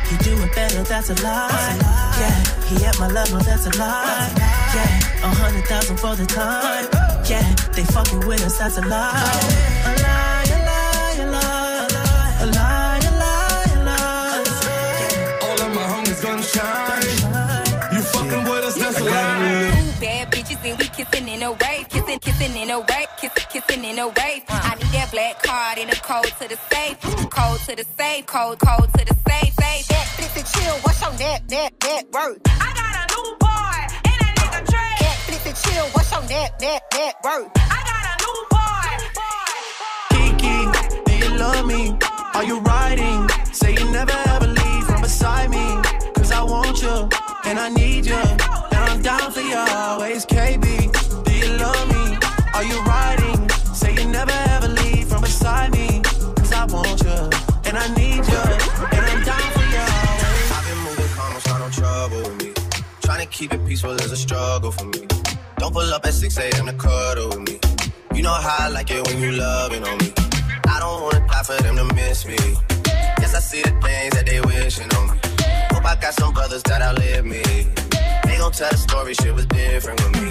He 0.10 0.16
doing 0.18 0.50
better, 0.56 0.84
that's 0.84 1.10
a 1.10 1.16
lie. 1.24 1.78
Yeah, 2.22 2.38
he 2.70 2.86
at 2.86 3.00
my 3.00 3.08
level, 3.08 3.40
that's 3.40 3.66
a 3.66 3.74
lie. 3.78 4.30
Yeah, 4.76 5.28
a 5.28 5.30
hundred 5.42 5.66
thousand 5.66 5.98
for 5.98 6.16
the 6.16 6.26
time. 6.26 6.88
Yeah, 7.30 7.46
they 7.76 7.84
fucking 7.84 8.28
with 8.28 8.44
us, 8.44 8.58
that's 8.58 8.78
a 8.78 8.82
lie. 8.82 9.14
A 9.86 9.90
lie, 9.90 10.03
kissing 21.06 21.28
in 21.28 21.44
a 21.44 21.52
wave, 21.52 21.90
kissing, 21.90 22.20
kissing 22.20 22.56
in 22.56 22.70
a 22.70 22.80
wave, 22.80 23.08
kissing, 23.18 23.46
kissing 23.50 23.84
in 23.84 24.00
a 24.00 24.08
wave. 24.08 24.44
I 24.50 24.76
need 24.76 24.92
that 24.94 25.10
black 25.12 25.42
card 25.44 25.78
and 25.80 25.90
a 25.92 25.96
code 25.96 26.32
to 26.40 26.48
the 26.48 26.58
safe, 26.72 27.00
code 27.30 27.60
to 27.62 27.76
the 27.76 27.86
safe, 27.98 28.26
code, 28.26 28.60
code 28.60 28.90
to 28.98 29.06
the 29.06 29.16
safe, 29.28 29.54
safe. 29.54 29.88
That 29.88 30.08
flip 30.16 30.38
and 30.38 30.46
chill, 30.46 30.76
what's 30.84 31.02
your 31.02 31.14
net, 31.20 31.50
net, 31.50 31.74
net 31.84 32.06
worth? 32.12 32.40
I 32.46 32.70
got 32.80 32.94
a 33.02 33.06
new 33.14 33.36
boy 33.40 33.80
and 34.08 34.18
that 34.22 34.34
nigga 34.38 34.62
Trey. 34.72 34.96
That 35.04 35.18
flip 35.26 35.46
and 35.46 35.58
chill, 35.64 35.86
what's 35.94 36.12
your 36.12 36.24
net, 36.24 36.62
net, 36.62 36.82
net 36.94 37.16
worth? 37.24 37.52
I 37.56 37.80
got 37.90 38.04
a 38.12 38.16
new 38.24 38.40
boy. 38.54 38.92
Kiki, 40.14 40.56
do 41.06 41.14
you 41.18 41.38
love 41.38 41.66
me? 41.66 41.98
Are 42.34 42.44
you 42.44 42.60
riding? 42.60 43.30
Say 43.52 43.74
you 43.74 43.92
never 43.92 44.16
ever 44.28 44.48
leave 44.48 44.84
from 44.86 45.02
beside 45.02 45.50
me. 45.50 45.66
Cause 46.16 46.32
I 46.32 46.44
want 46.44 46.82
you 46.82 47.10
and 47.46 47.60
I 47.60 47.70
need 47.70 48.06
you. 48.06 48.16
And 48.16 48.84
I'm 48.90 49.02
down 49.02 49.32
for 49.32 49.42
you 49.42 49.58
always, 49.58 50.26
KB. 50.26 50.83
Are 52.64 52.66
you 52.66 52.82
riding? 52.84 53.50
Say 53.74 53.94
you 53.94 54.08
never 54.08 54.32
ever 54.56 54.70
leave 54.70 55.10
from 55.10 55.22
beside 55.22 55.74
me. 55.74 56.02
Cause 56.02 56.54
I 56.54 56.64
want 56.64 57.04
you 57.04 57.20
and 57.68 57.78
I 57.78 57.88
need 57.94 58.24
you. 58.24 58.44
And 58.96 59.04
I'm 59.12 59.22
down 59.22 59.48
for 59.52 59.66
you. 59.76 59.86
I've 60.56 60.66
been 60.66 60.80
moving 60.88 61.12
calm, 61.14 61.34
don't 61.44 61.60
no 61.60 61.70
trouble 61.70 62.22
with 62.22 62.42
me. 62.42 62.54
Trying 63.02 63.20
to 63.20 63.28
keep 63.28 63.54
it 63.54 63.66
peaceful 63.68 63.92
is 63.92 64.14
a 64.14 64.16
struggle 64.16 64.72
for 64.72 64.86
me. 64.86 65.06
Don't 65.58 65.74
pull 65.74 65.94
up 65.94 66.06
at 66.06 66.14
6 66.14 66.38
a.m. 66.38 66.68
to 66.68 66.74
cuddle 66.74 67.30
with 67.32 67.42
me. 67.50 67.60
You 68.16 68.24
know 68.24 68.32
how 68.32 68.68
I 68.68 68.70
like 68.70 68.90
it 68.92 69.06
when 69.08 69.20
you 69.20 69.34
loving 69.34 69.84
on 69.84 69.98
me. 69.98 70.14
I 70.66 70.80
don't 70.80 71.04
wanna 71.04 71.28
die 71.28 71.44
for 71.44 71.62
them 71.62 71.76
to 71.76 71.94
miss 71.96 72.26
me. 72.26 72.38
Yes, 73.20 73.36
I 73.36 73.40
see 73.40 73.62
the 73.62 73.72
things 73.84 74.14
that 74.16 74.24
they 74.26 74.40
wishing 74.40 74.90
on 74.96 75.12
me. 75.12 75.18
Hope 75.74 75.84
I 75.84 75.98
got 76.00 76.14
some 76.14 76.34
brothers 76.34 76.64
that 76.64 76.82
outlive 76.82 77.26
me. 77.26 77.44
They 78.24 78.38
gon' 78.38 78.54
tell 78.54 78.72
the 78.72 78.78
story, 78.78 79.16
shit 79.16 79.36
was 79.36 79.48
different 79.48 80.00
with 80.02 80.14
me. 80.22 80.30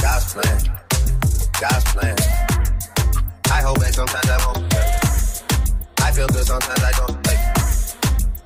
God's 0.00 0.32
plan, 0.32 0.81
God's 1.60 1.84
plan. 1.92 2.16
I 3.50 3.62
hold 3.62 3.80
back 3.80 3.92
sometimes 3.92 4.28
I 4.28 4.38
won't. 4.46 4.74
I 6.00 6.12
feel 6.12 6.26
good 6.28 6.44
sometimes 6.44 6.82
I 6.82 6.92
don't. 6.92 7.26
Like, 7.26 7.38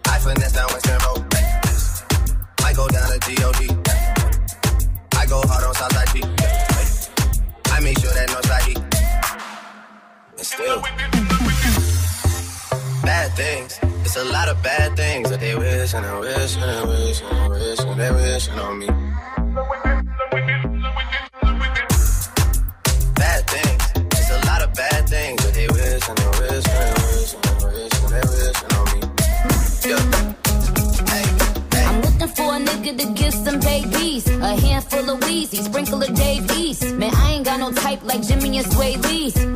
I 0.09 0.19
finesse 0.19 0.53
down 0.53 0.69
Weston 0.73 0.99
Road. 1.07 1.25
I 2.65 2.73
go 2.75 2.89
down 2.89 3.09
to 3.11 3.19
G.O.D. 3.27 3.71
I 5.17 5.27
go 5.27 5.41
hard 5.47 5.65
on 5.65 5.75
Southside 5.75 6.09
G. 6.13 6.23
I 7.73 7.81
make 7.81 7.99
sure 7.99 8.13
that 8.13 8.29
Northside 8.29 8.69
E. 8.69 8.75
And 10.39 10.47
still, 10.47 10.81
bad 13.03 13.33
things. 13.33 13.79
It's 14.05 14.17
a 14.17 14.25
lot 14.25 14.49
of 14.49 14.63
bad 14.63 14.97
things 14.97 15.31
that 15.31 15.41
they 15.41 15.57
wish 15.57 15.95
and 15.95 16.05
they 16.05 16.21
wish 16.21 16.57
and 16.57 16.63
they 16.63 16.83
wish 16.87 17.23
and 17.23 17.31
they 17.31 17.51
wish 17.51 17.81
and 17.81 18.01
they 18.01 18.11
wishing 18.11 18.59
on 18.59 18.79
me. 18.79 18.89
Nigga 32.87 32.99
to 32.99 33.13
give 33.15 33.35
some 33.35 33.59
babies. 33.59 34.29
A 34.29 34.55
handful 34.61 35.11
of 35.11 35.19
Weezy, 35.23 35.61
sprinkle 35.65 36.01
of 36.05 36.15
Dave 36.15 36.49
East. 36.53 36.95
Man, 36.95 37.13
I 37.17 37.33
ain't 37.33 37.45
got 37.45 37.59
no 37.59 37.73
type 37.73 38.05
like 38.05 38.23
Jimmy 38.23 38.59
and 38.59 38.73
Sway. 38.73 38.97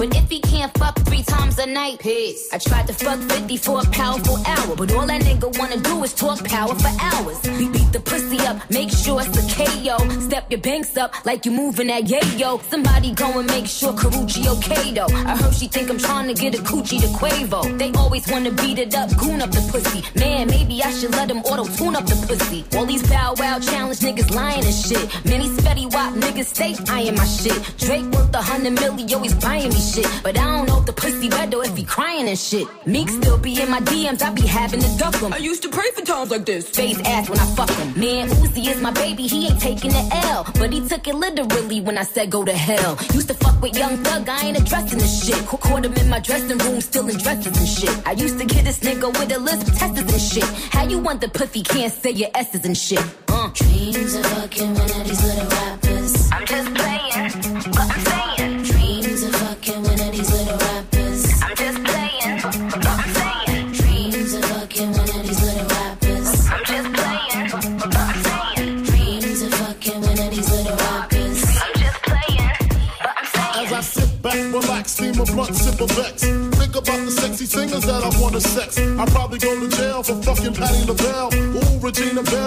But 0.01 0.17
if 0.17 0.29
he 0.29 0.41
can't 0.41 0.77
fuck 0.79 0.99
three 1.01 1.23
times 1.23 1.59
a 1.59 1.67
night, 1.67 2.01
peace. 2.01 2.49
I 2.53 2.59
tried 2.59 2.89
to 2.89 2.93
fuck 2.93 3.21
50 3.21 3.57
for 3.59 3.81
a 3.83 3.85
powerful 3.91 4.39
hour. 4.47 4.75
But 4.75 4.93
all 4.95 5.07
that 5.07 5.23
nigga 5.23 5.57
wanna 5.59 5.77
do 5.77 6.03
is 6.03 6.13
talk 6.13 6.43
power 6.45 6.75
for 6.75 6.91
hours. 7.01 7.39
Beat, 7.43 7.73
beat 7.73 7.93
the 7.93 8.01
pussy 8.01 8.41
up, 8.41 8.59
make 8.71 8.91
sure 8.91 9.21
it's 9.21 9.37
a 9.39 9.45
KO. 9.55 9.99
Step 10.21 10.51
your 10.51 10.61
banks 10.61 10.97
up 10.97 11.15
like 11.25 11.45
you 11.47 11.53
moving 11.53 11.89
that 11.89 12.05
yayo. 12.05 12.61
Somebody 12.71 13.13
go 13.13 13.39
and 13.39 13.47
make 13.49 13.67
sure 13.67 13.93
Karrueche 13.93 14.47
okay 14.57 14.93
though. 14.93 15.15
I 15.31 15.37
heard 15.37 15.55
she 15.55 15.69
think 15.69 15.89
I'm 15.91 15.99
trying 15.99 16.27
to 16.27 16.35
get 16.35 16.59
a 16.59 16.63
coochie 16.63 17.01
to 17.01 17.09
Quavo. 17.19 17.79
They 17.79 17.93
always 17.93 18.27
wanna 18.29 18.51
beat 18.51 18.79
it 18.79 18.95
up, 18.97 19.15
goon 19.19 19.41
up 19.41 19.51
the 19.51 19.61
pussy. 19.71 20.03
Man, 20.19 20.49
maybe 20.49 20.83
I 20.83 20.91
should 20.91 21.13
let 21.13 21.29
them 21.29 21.39
auto 21.41 21.65
tune 21.77 21.95
up 21.95 22.07
the 22.07 22.17
pussy. 22.27 22.65
All 22.77 22.87
these 22.87 23.03
bow 23.21 23.35
wow 23.39 23.59
challenge 23.59 23.99
niggas 24.01 24.31
lying 24.35 24.65
and 24.65 24.75
shit. 24.75 25.05
Many 25.25 25.47
spetty 25.59 25.87
wop 25.95 26.13
niggas 26.15 26.47
stay 26.55 26.73
eyeing 26.89 27.17
my 27.17 27.25
shit. 27.25 27.59
Drake 27.79 28.07
worth 28.15 28.35
a 28.35 28.43
hundred 28.51 28.75
million, 28.81 29.07
always 29.15 29.35
buying 29.35 29.69
me 29.69 29.81
shit. 29.93 30.09
But 30.23 30.39
I 30.39 30.45
don't 30.57 30.67
know 30.69 30.79
if 30.81 30.87
the 30.87 30.93
pussy 30.93 31.29
wet 31.29 31.55
or 31.55 31.65
if 31.65 31.77
he 31.77 31.85
crying 31.85 32.29
and 32.29 32.39
shit. 32.39 32.67
Meek 32.87 33.09
still 33.09 33.39
be 33.39 33.61
in 33.63 33.71
my 33.71 33.81
DMs, 33.81 34.23
I 34.23 34.31
be 34.33 34.47
having 34.47 34.81
to 34.81 34.91
duck 34.99 35.15
him. 35.17 35.33
I 35.33 35.39
used 35.39 35.63
to 35.65 35.69
pray 35.69 35.91
for 35.95 36.03
times 36.03 36.31
like 36.31 36.47
this. 36.47 36.69
Face 36.71 36.99
ass 37.05 37.29
when 37.29 37.39
I 37.39 37.47
fuck 37.59 37.71
him. 37.71 37.89
Man, 38.01 38.29
Uzi 38.29 38.67
is 38.73 38.81
my 38.81 38.93
baby, 38.93 39.25
he 39.27 39.49
ain't 39.49 39.61
taking 39.61 39.91
the 39.91 40.05
L. 40.33 40.45
But 40.59 40.73
he 40.73 40.81
took 40.89 41.07
it 41.07 41.15
literally 41.15 41.81
when 41.81 41.99
I 41.99 42.05
said 42.05 42.31
go 42.31 42.45
to 42.45 42.53
hell. 42.69 42.93
Used 43.13 43.29
to 43.29 43.35
fuck 43.35 43.61
with 43.61 43.77
young 43.77 43.97
thug, 43.99 44.29
I 44.29 44.47
ain't 44.47 44.59
addressing 44.59 44.99
the 44.99 45.07
shit. 45.07 45.41
Ca- 45.47 45.59
Caught 45.59 45.85
him 45.85 45.95
in 45.95 46.09
my 46.09 46.21
dressing 46.21 46.59
room, 46.59 46.81
still 46.81 47.07
in 47.09 47.19
dresses 47.19 47.57
and 47.59 47.69
shit. 47.69 47.95
I 48.07 48.13
used 48.13 48.39
to 48.39 48.47
get 48.47 48.65
this 48.65 48.81
nigga 48.81 49.09
with 49.19 49.31
a 49.37 49.39
list 49.39 49.69
of 49.69 49.75
testers 49.77 50.11
and 50.13 50.23
shit. 50.23 50.45
How 50.75 50.85
you 50.85 50.99
want 50.99 51.21
the 51.21 51.29
pussy 51.29 51.63
can't 51.63 51.93
say 51.93 52.11
your 52.13 52.31
S's 52.35 52.65
and 52.65 52.77
shit. 52.77 53.01
Uh. 53.29 53.49
Dreams 53.55 54.15
of 54.15 54.27
fucking 54.27 54.75
one 54.75 54.91
of 54.91 55.05
these 55.07 55.23
little 55.25 55.49
rappers. 55.49 56.31
I'm 56.33 56.47
just 56.47 56.75
playing, 56.75 57.31
but 57.71 57.79
I'm 57.79 58.01
saying. 58.07 58.63
Dreams 58.63 59.23
of 59.23 59.35
fucking 59.37 59.83
one 59.83 60.01
of 60.01 60.13
these 60.13 60.31
little 60.33 60.59
rappers. 60.59 61.43
I'm 61.43 61.57
just 61.57 61.79
playing, 61.85 62.41
but 62.71 62.87
I'm 62.87 63.03
saying. 63.15 63.73
Dreams 63.73 64.35
of 64.35 64.45
fucking 64.45 64.91
one 64.93 65.11
of 65.11 65.23
these 65.27 65.43
little 65.43 65.67
rappers. 65.67 66.29
I'm 66.51 66.65
just 66.65 66.89
playing, 66.95 67.49
but 67.79 67.97
I'm 67.97 68.23
saying. 68.25 68.83
Dreams 68.85 69.43
of 69.43 69.55
fucking 69.55 70.01
one 70.01 70.19
of 70.19 70.31
these 70.31 70.51
little 70.51 70.77
rappers. 70.77 71.41
I'm 71.61 71.75
just 71.83 71.99
playing, 72.03 72.55
but 73.01 73.15
I'm 73.19 73.27
saying. 73.35 73.67
As 73.67 73.73
I 73.73 73.81
sit 73.81 74.23
back, 74.23 74.35
relax, 74.53 74.93
steam 74.93 75.21
a 75.21 75.25
blunt, 75.25 75.55
sip 75.55 75.81
a 75.81 75.87
vex. 75.87 76.23
Think 76.23 76.77
about 76.77 77.01
the 77.05 77.11
sexy 77.11 77.47
singers 77.47 77.85
that 77.85 78.03
I 78.05 78.11
wanna 78.21 78.41
sex. 78.41 78.79
I 78.79 79.05
probably 79.07 79.39
go 79.39 79.59
to 79.59 79.69
jail 79.77 80.03
for 80.03 80.15
fucking 80.23 80.55
Patti 80.55 80.85
LaBelle. 80.87 81.31
Ooh, 81.35 81.79
Regina 81.81 82.23
Belle, 82.23 82.40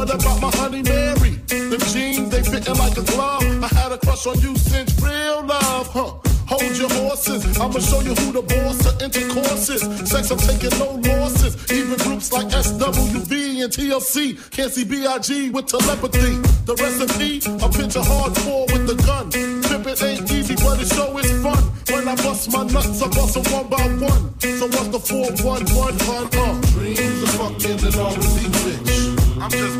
what 0.00 0.14
about 0.14 0.40
my 0.40 0.50
honey 0.56 0.82
Mary? 0.82 1.32
Them 1.48 1.80
jeans, 1.92 2.30
they 2.30 2.42
fitting 2.42 2.76
like 2.76 2.96
a 2.96 3.02
glove. 3.02 3.44
I 3.62 3.68
had 3.68 3.92
a 3.92 3.98
crush 3.98 4.26
on 4.26 4.40
you 4.40 4.56
since 4.56 4.90
real 5.02 5.44
love, 5.44 5.88
huh? 5.88 6.14
Hold 6.48 6.76
your 6.78 6.88
horses, 6.88 7.44
I'ma 7.60 7.78
show 7.78 8.00
you 8.00 8.14
who 8.14 8.32
the 8.32 8.42
boss 8.42 8.80
of 8.88 9.00
intercourse 9.02 9.68
is. 9.68 9.82
Sex, 10.08 10.30
I'm 10.30 10.38
taking 10.38 10.76
no 10.78 10.88
losses. 11.04 11.54
Even 11.70 11.98
groups 11.98 12.32
like 12.32 12.48
SWV 12.48 13.62
and 13.62 13.70
TLC 13.70 14.50
can't 14.50 14.72
see 14.72 14.84
BIG 14.84 15.54
with 15.54 15.66
telepathy. 15.66 16.32
The 16.64 16.74
recipe, 16.80 17.44
a 17.64 17.68
picture 17.68 18.00
hardcore 18.00 18.72
with 18.72 18.86
the 18.88 18.96
gun. 19.04 19.30
Pimpin' 19.30 20.02
ain't 20.02 20.32
easy, 20.32 20.56
but 20.56 20.80
it 20.80 20.88
show 20.88 21.18
is 21.18 21.30
fun. 21.44 21.62
When 21.92 22.08
I 22.08 22.16
bust 22.16 22.50
my 22.50 22.64
nuts, 22.64 23.02
I 23.02 23.08
bust 23.08 23.34
them 23.34 23.44
one 23.52 23.68
by 23.68 23.84
one. 24.08 24.22
So 24.40 24.66
what's 24.66 24.88
the 24.88 24.98
411 24.98 26.00
hun? 26.08 26.24
Uh, 26.32 26.60
dreams 26.72 27.22
of 27.22 27.30
fucking 27.36 27.84
and 27.86 27.96
all 27.96 28.14
the 28.14 28.20
bitch. 28.20 29.20
I'm 29.40 29.50
just 29.50 29.79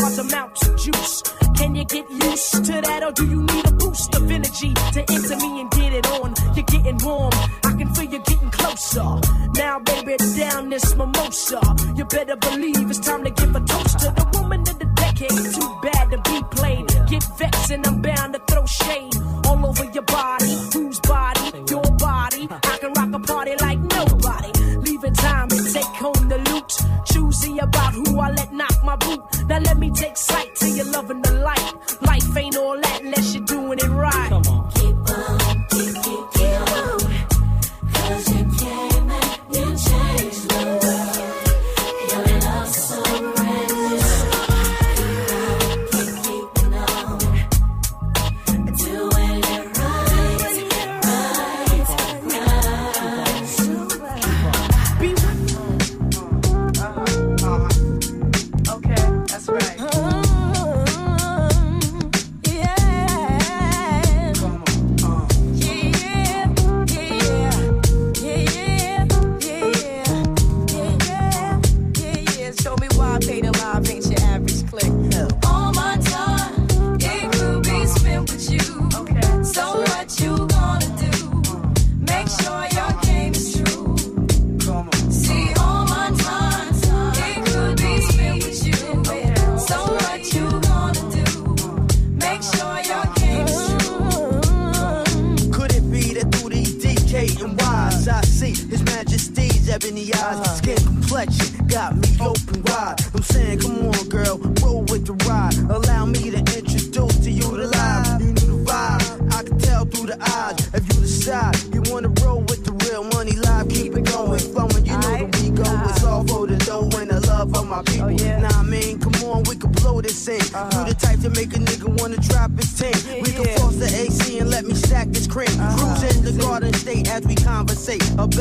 large 0.00 0.18
amounts 0.18 0.66
of 0.68 0.76
juice. 0.78 1.22
Can 1.56 1.74
you 1.74 1.84
get 1.84 2.08
used 2.10 2.64
to 2.66 2.80
that, 2.80 3.02
or 3.02 3.12
do 3.12 3.26
you 3.26 3.42
need 3.42 3.66
a 3.66 3.72
boost 3.72 4.14
of 4.14 4.30
energy 4.30 4.72
to 4.74 5.00
enter 5.10 5.36
me 5.36 5.60
and 5.60 5.70
get 5.72 5.92
it 5.92 6.06
on? 6.18 6.34
You're 6.54 6.64
getting 6.64 6.98
warm, 6.98 7.32
I 7.64 7.72
can 7.78 7.92
feel 7.94 8.04
you 8.04 8.20
getting 8.20 8.50
closer. 8.50 9.08
Now, 9.54 9.80
baby, 9.80 10.16
down 10.36 10.70
this 10.70 10.94
mimosa. 10.94 11.60
You 11.96 12.04
better 12.04 12.36
believe 12.36 12.90
it's 12.90 13.00
time 13.00 13.24
to 13.24 13.30
give 13.30 13.54
a 13.56 13.60
toast 13.60 13.98
to 14.00 14.10
the 14.18 14.26
woman 14.38 14.60
of 14.60 14.78
the 14.78 14.86
decade. 15.02 15.30
Too 15.30 15.70
bad 15.82 16.10
to 16.12 16.18
be 16.30 16.42
played. 16.56 16.86
Get 17.08 17.24
vexed, 17.38 17.70
and 17.70 17.86
I'm 17.86 18.00
bound 18.00 18.34
to 18.34 18.40
throw 18.48 18.64
shade 18.66 19.16
all 19.46 19.66
over 19.66 19.84
your 19.84 20.04
body 20.04 20.37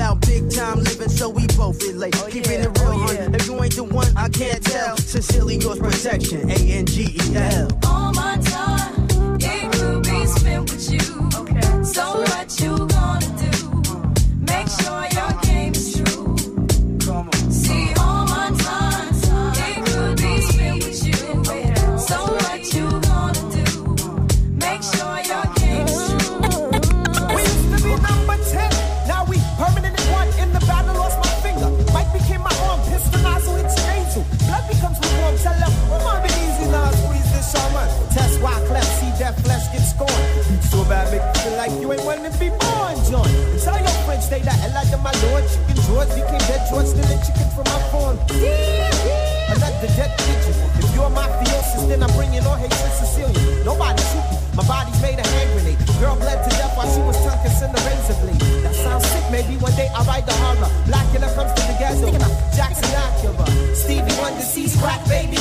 about 0.07 0.21
big 0.25 0.49
time 0.49 0.79
living, 0.79 1.09
so 1.09 1.29
we 1.29 1.45
both 1.57 1.81
relate. 1.83 2.15
Oh, 2.17 2.27
Keeping 2.29 2.51
yeah. 2.51 2.65
it 2.65 2.79
real, 2.79 2.91
oh, 2.91 3.11
yeah. 3.11 3.29
If 3.33 3.47
you 3.47 3.63
ain't 3.63 3.75
the 3.75 3.83
one, 3.83 4.07
I 4.15 4.29
can't 4.29 4.63
tell. 4.63 4.97
Sincerely 4.97 5.57
yours, 5.57 5.79
protection. 5.79 6.49
A 6.49 6.55
N 6.55 6.85
G 6.85 7.15
E 7.15 7.35
L. 7.35 7.79
All 7.85 8.13
my 8.13 8.37
time, 8.37 9.37
it 9.39 9.71
could 9.73 10.03
be 10.03 10.25
spent 10.25 10.71
with 10.71 10.91
you. 10.91 11.29
Okay. 11.35 11.83
So 11.83 12.21
much 12.21 12.61
you 12.61 12.87
George 45.88 46.12
became 46.12 46.43
dead 46.52 46.67
George 46.67 46.91
stealing 46.91 47.21
chicken 47.23 47.47
from 47.56 47.63
my 47.71 47.80
phone. 47.88 48.19
I'm 48.19 49.60
not 49.63 49.71
the 49.80 49.88
dead 49.95 50.12
pigeon. 50.19 50.56
If 50.84 50.91
you're 50.93 51.10
my 51.10 51.23
theosis, 51.39 51.88
then 51.88 52.04
I'm 52.04 52.12
bringing 52.19 52.43
all 52.43 52.60
hate 52.60 52.76
to 52.76 52.89
Sicilian. 52.91 53.63
Nobody 53.63 54.04
shoot 54.12 54.28
me. 54.28 54.38
My 54.60 54.67
body's 54.67 55.00
made 55.02 55.15
a 55.15 55.23
hand 55.23 55.47
grenade. 55.56 55.80
Girl 56.04 56.19
bled 56.19 56.43
to 56.43 56.50
death 56.60 56.76
while 56.76 56.91
she 56.91 57.00
was 57.08 57.15
tunked 57.23 57.47
in 57.47 57.71
the 57.71 57.82
razor 57.88 58.19
blade. 58.19 58.41
That 58.67 58.76
sounds 58.76 59.08
sick. 59.08 59.23
Maybe 59.32 59.56
one 59.63 59.71
day 59.80 59.88
I'll 59.95 60.04
write 60.04 60.26
the 60.26 60.36
horror. 60.43 60.67
Black 60.88 61.08
and 61.15 61.23
comes 61.23 61.54
to 61.56 61.62
the 61.63 61.76
ghetto. 61.80 62.12
Jackson 62.52 62.91
Acura. 62.91 63.47
Stevie 63.73 64.12
Wonder 64.19 64.43
sees 64.43 64.76
crack 64.76 65.00
baby. 65.08 65.37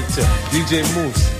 listening 0.00 0.24
to 0.24 0.30
DJ 0.50 0.82
Mouss. 0.94 1.39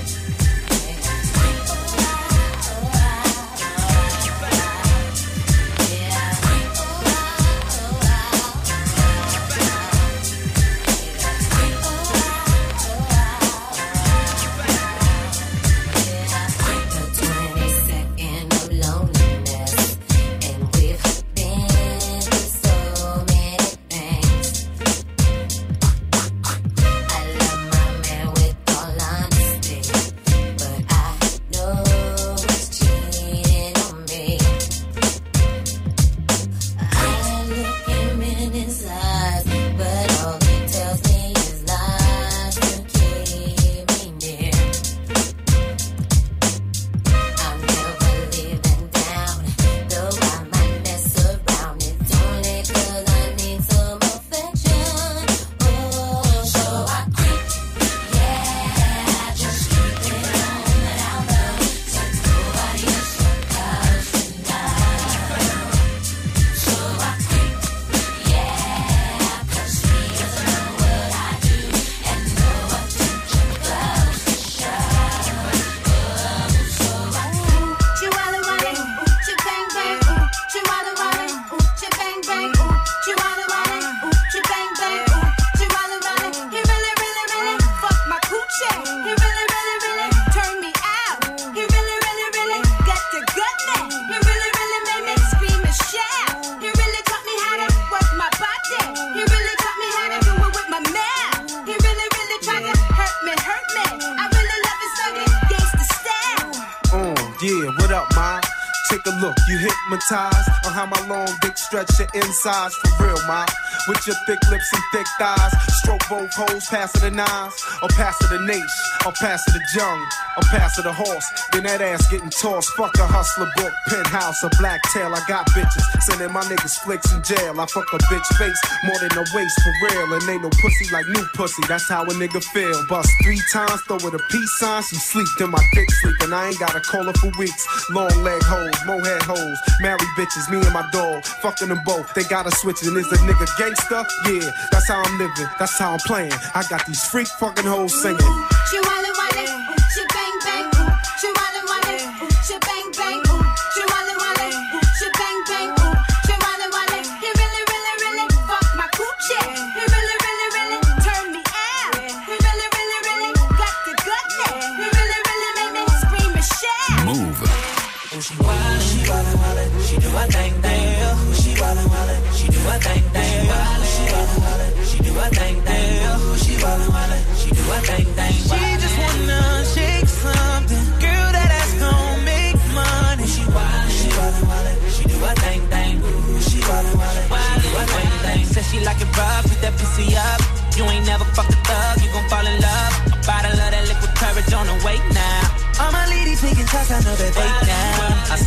Look, 109.20 109.36
you 109.48 109.58
hypnotized 109.58 110.48
on 110.64 110.72
how 110.72 110.86
my 110.86 111.06
long 111.06 111.28
dick 111.42 111.58
stretch 111.58 111.90
your 111.98 112.08
insides 112.14 112.74
for 112.76 113.04
real, 113.04 113.18
ma. 113.26 113.44
With 113.86 114.06
your 114.06 114.16
thick 114.26 114.38
lips 114.48 114.72
and 114.72 114.82
thick 114.94 115.06
thighs, 115.18 115.52
stroke 115.82 116.00
both 116.08 116.32
holes, 116.32 116.66
pass 116.68 116.94
it 116.94 117.00
the 117.00 117.10
nines 117.10 117.52
or 117.82 117.88
pass 117.90 118.16
it 118.24 118.30
the 118.30 118.38
nation. 118.46 118.89
I'll 119.02 119.12
pass 119.12 119.44
to 119.46 119.52
the 119.52 119.64
Jung, 119.74 120.06
I'll 120.36 120.48
pass 120.52 120.76
to 120.76 120.82
the 120.82 120.92
Horse. 120.92 121.24
Then 121.52 121.64
that 121.64 121.80
ass 121.80 122.06
getting 122.08 122.28
tossed. 122.28 122.68
Fuck 122.76 122.92
a 122.98 123.06
hustler 123.06 123.48
book, 123.56 123.72
penthouse, 123.88 124.42
a 124.44 124.50
black 124.60 124.82
tail. 124.92 125.14
I 125.14 125.20
got 125.26 125.48
bitches, 125.56 125.84
sending 126.04 126.32
my 126.32 126.42
niggas 126.44 126.76
flicks 126.84 127.10
in 127.12 127.22
jail. 127.22 127.58
I 127.60 127.66
fuck 127.66 127.88
a 127.92 127.98
bitch 128.12 128.28
face 128.36 128.60
more 128.84 128.98
than 129.00 129.12
a 129.16 129.24
waist 129.32 129.56
for 129.64 129.72
real. 129.88 130.12
And 130.12 130.28
ain't 130.28 130.42
no 130.42 130.50
pussy 130.50 130.92
like 130.92 131.06
new 131.08 131.24
pussy, 131.34 131.62
that's 131.66 131.88
how 131.88 132.04
a 132.04 132.12
nigga 132.20 132.44
feel. 132.44 132.76
Bust 132.88 133.08
three 133.24 133.40
times, 133.52 133.80
throw 133.88 133.96
it 133.96 134.14
a 134.14 134.20
peace 134.30 134.52
sign. 134.58 134.82
She 134.82 134.96
sleep, 134.96 135.28
then 135.38 135.50
my 135.50 135.64
dick 135.72 135.90
sleep, 135.90 136.16
and 136.20 136.34
I 136.34 136.48
ain't 136.48 136.58
gotta 136.58 136.80
call 136.80 137.04
her 137.04 137.16
for 137.16 137.32
weeks. 137.38 137.64
Long 137.90 138.12
leg 138.22 138.42
hoes, 138.44 138.76
mohead 138.84 139.22
hoes, 139.22 139.58
married 139.80 140.12
bitches, 140.16 140.50
me 140.50 140.60
and 140.60 140.72
my 140.72 140.84
dog. 140.92 141.24
Fucking 141.40 141.68
them 141.68 141.80
both, 141.86 142.12
they 142.14 142.24
gotta 142.24 142.52
switch. 142.60 142.82
And 142.82 142.96
is 142.96 143.10
a 143.12 143.16
nigga 143.24 143.48
gangster? 143.56 144.04
Yeah, 144.28 144.50
that's 144.70 144.88
how 144.88 145.00
I'm 145.02 145.18
living, 145.18 145.48
that's 145.58 145.78
how 145.78 145.92
I'm 145.92 146.00
playing. 146.00 146.32
I 146.54 146.64
got 146.68 146.84
these 146.86 147.02
freak 147.08 147.28
fucking 147.40 147.64
hoes 147.64 147.96
singing 148.02 148.59
you 148.72 148.82
all 148.86 149.09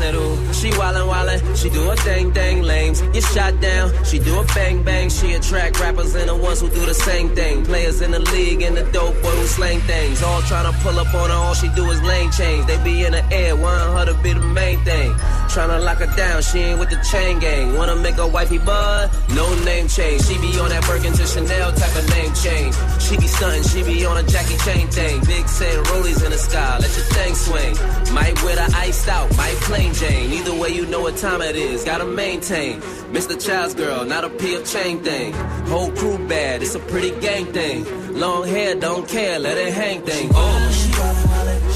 cero. 0.04 0.43
She 0.64 0.70
wildin', 0.70 1.10
wildin', 1.12 1.62
she 1.62 1.70
do 1.70 1.92
a 1.92 1.96
thing, 1.98 2.32
thing, 2.32 2.62
lames. 2.62 3.02
Get 3.12 3.24
shot 3.36 3.60
down, 3.60 3.92
she 4.06 4.18
do 4.18 4.40
a 4.40 4.46
bang, 4.56 4.82
bang. 4.82 5.10
She 5.10 5.34
attract 5.34 5.78
rappers 5.82 6.16
and 6.16 6.30
the 6.30 6.38
ones 6.38 6.62
who 6.62 6.70
do 6.70 6.86
the 6.86 6.94
same 6.94 7.36
thing. 7.36 7.66
Players 7.66 8.00
in 8.02 8.12
the 8.12 8.22
league 8.32 8.62
and 8.62 8.78
the 8.78 8.84
dope 8.94 9.14
boy 9.22 9.32
who 9.32 9.44
slang 9.44 9.82
things. 9.82 10.24
All 10.24 10.40
tryna 10.44 10.72
pull 10.82 10.98
up 10.98 11.14
on 11.14 11.30
her, 11.30 11.36
all 11.36 11.54
she 11.54 11.68
do 11.76 11.84
is 11.92 12.02
lane 12.04 12.32
change. 12.32 12.66
They 12.66 12.82
be 12.82 13.04
in 13.04 13.12
the 13.12 13.26
air, 13.30 13.58
wanting 13.58 13.94
her 13.98 14.06
to 14.06 14.14
be 14.24 14.32
the 14.32 14.40
main 14.40 14.80
thing. 14.86 15.12
Tryna 15.52 15.84
lock 15.84 15.98
her 15.98 16.16
down, 16.16 16.42
she 16.42 16.60
ain't 16.60 16.80
with 16.80 16.90
the 16.90 17.00
chain 17.12 17.40
gang. 17.40 17.76
Wanna 17.76 17.98
make 17.98 18.16
her 18.16 18.28
wifey 18.28 18.58
bud? 18.58 19.12
No 19.36 19.46
name 19.66 19.90
change. 19.90 20.24
She 20.24 20.38
be 20.40 20.58
on 20.60 20.70
that 20.70 20.88
Birkin 20.88 21.12
to 21.12 21.28
Chanel 21.28 21.74
type 21.74 21.94
of 21.94 22.08
name 22.16 22.32
change. 22.40 22.74
She 23.04 23.18
be 23.18 23.28
stunting, 23.28 23.64
she 23.64 23.84
be 23.84 24.06
on 24.06 24.16
a 24.16 24.24
Jackie 24.24 24.58
Chain 24.64 24.88
thing. 24.88 25.20
Big 25.26 25.46
said 25.50 25.76
rollies 25.92 26.24
in 26.24 26.32
the 26.32 26.38
sky, 26.38 26.78
let 26.80 26.90
your 26.96 27.08
thing 27.12 27.36
swing. 27.36 27.76
Might 28.16 28.42
wear 28.44 28.56
the 28.56 28.74
iced 28.78 29.10
out, 29.10 29.28
might 29.36 29.60
plain 29.68 29.94
Jane. 29.94 30.32
Either 30.32 30.53
way, 30.60 30.70
you 30.70 30.86
know 30.86 31.02
what 31.02 31.18
time 31.18 31.42
it 31.42 31.56
is. 31.56 31.84
Gotta 31.84 32.06
maintain. 32.06 32.82
Mr. 33.12 33.40
Child's 33.40 33.74
girl, 33.74 34.06
not 34.06 34.24
a 34.24 34.30
peel 34.30 34.64
chain 34.64 35.04
thing. 35.04 35.34
Whole 35.68 35.92
crew 35.92 36.18
bad, 36.28 36.62
it's 36.62 36.76
a 36.76 36.80
pretty 36.80 37.12
gang 37.20 37.46
thing. 37.54 37.86
Long 38.14 38.48
hair, 38.48 38.76
don't 38.76 39.08
care, 39.08 39.40
let 39.40 39.58
it 39.58 39.74
hang 39.74 40.02
thing. 40.02 40.30
Oh, 40.34 40.70
she 40.72 40.94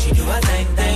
she 0.02 0.16
do 0.16 0.24
her 0.24 0.42
thing 0.42 0.66
thing. 0.76 0.87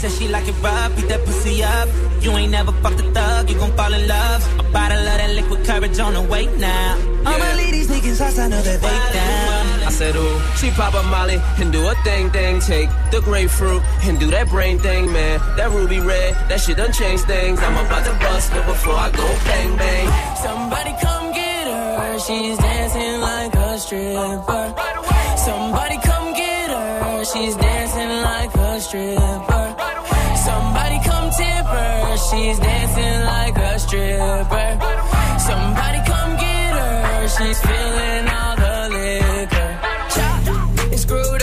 Said 0.00 0.12
she 0.12 0.28
like 0.28 0.48
it 0.48 0.54
rough, 0.62 0.96
beat 0.96 1.08
that 1.08 1.22
pussy 1.26 1.62
up. 1.62 1.86
You 2.22 2.30
ain't 2.32 2.50
never 2.50 2.72
fucked 2.80 3.00
a 3.00 3.12
thug, 3.12 3.50
you 3.50 3.56
gon' 3.58 3.76
fall 3.76 3.92
in 3.92 4.08
love. 4.08 4.40
A 4.58 4.62
bottle 4.72 4.96
of 4.96 5.04
that 5.04 5.30
liquid 5.36 5.62
courage 5.66 5.98
on 5.98 6.14
the 6.14 6.22
way 6.22 6.46
now. 6.56 6.96
All 7.26 7.38
my 7.38 7.54
ladies 7.56 7.86
taking 7.86 8.14
shots, 8.14 8.38
I 8.38 8.48
know 8.48 8.62
that 8.62 8.80
they 8.80 8.96
down. 9.12 9.86
I 9.86 9.90
said, 9.90 10.16
ooh, 10.16 10.40
she 10.56 10.70
pop 10.70 10.94
a 10.94 11.02
molly 11.02 11.36
and 11.60 11.70
do 11.70 11.86
a 11.86 11.94
thing, 11.96 12.30
thing. 12.30 12.60
Take 12.60 12.88
the 13.10 13.20
grapefruit 13.20 13.82
and 14.08 14.18
do 14.18 14.30
that 14.30 14.48
brain 14.48 14.78
thing, 14.78 15.12
man. 15.12 15.38
That 15.58 15.70
ruby 15.70 16.00
red, 16.00 16.32
that 16.48 16.62
shit 16.62 16.78
done 16.78 16.94
changed 16.94 17.24
things. 17.24 17.60
I'm 17.60 17.76
about 17.84 18.06
to 18.06 18.14
bust 18.24 18.54
it 18.54 18.64
before 18.64 18.94
I 18.94 19.10
go 19.10 19.28
bang, 19.44 19.76
bang. 19.76 20.08
Somebody 20.36 20.94
come 21.02 21.34
get 21.34 21.66
her. 21.66 22.18
She's 22.20 22.56
dancing 22.56 23.20
like 23.20 23.54
a 23.54 23.78
stripper. 23.78 24.74
Somebody 25.36 25.98
come 25.98 26.32
get 26.32 26.70
her. 26.70 27.24
She's 27.26 27.54
dancing 27.56 28.22
like 28.24 28.54
a 28.54 28.80
stripper. 28.80 29.49
Her. 31.70 32.16
She's 32.16 32.58
dancing 32.58 33.24
like 33.34 33.56
a 33.56 33.78
stripper. 33.78 34.70
Somebody 35.38 36.00
come 36.06 36.32
get 36.36 36.72
her. 36.80 37.28
She's 37.28 37.58
feeling 37.60 38.28
all 38.28 38.56
the 38.56 38.76
liquor. 38.94 39.70
Chop, 40.14 40.92
it's 40.92 41.02
screwed 41.02 41.39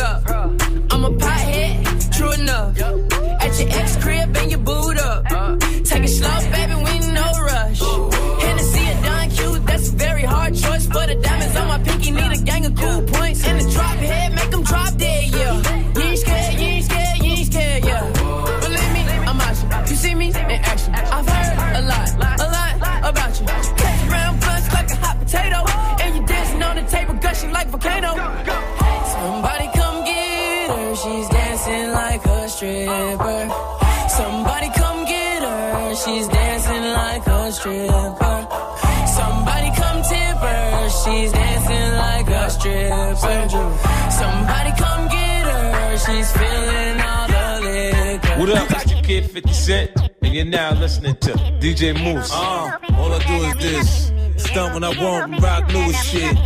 up? 49.18 49.24
Kid 49.24 49.32
50 49.32 49.54
Cent, 49.54 49.92
and 50.22 50.34
you're 50.34 50.46
now 50.46 50.74
listening 50.74 51.16
to 51.18 51.32
DJ 51.60 51.94
Mouss. 51.94 52.32
Uh, 52.32 52.78
all 52.98 53.14
I 53.14 53.20
do 53.26 53.46
is 53.46 53.56
this. 53.56 54.12
Stunt 54.38 54.74
when 54.74 54.84
I 54.84 54.90
want 55.02 55.42
rock 55.42 55.68
newest 55.72 56.06
shit. 56.06 56.38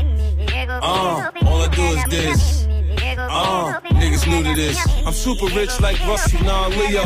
Uh, 0.70 1.32
all 1.46 1.62
I 1.62 1.68
do 1.74 1.84
is 1.84 2.04
this. 2.10 2.68
Uh, 3.18 3.80
niggas 3.82 4.28
new 4.28 4.44
to 4.44 4.56
this. 4.56 4.78
I'm 5.06 5.14
super 5.14 5.48
rich 5.56 5.80
like 5.82 6.00
Russell 6.08 6.44
non 6.46 6.72
Leo. 6.72 7.04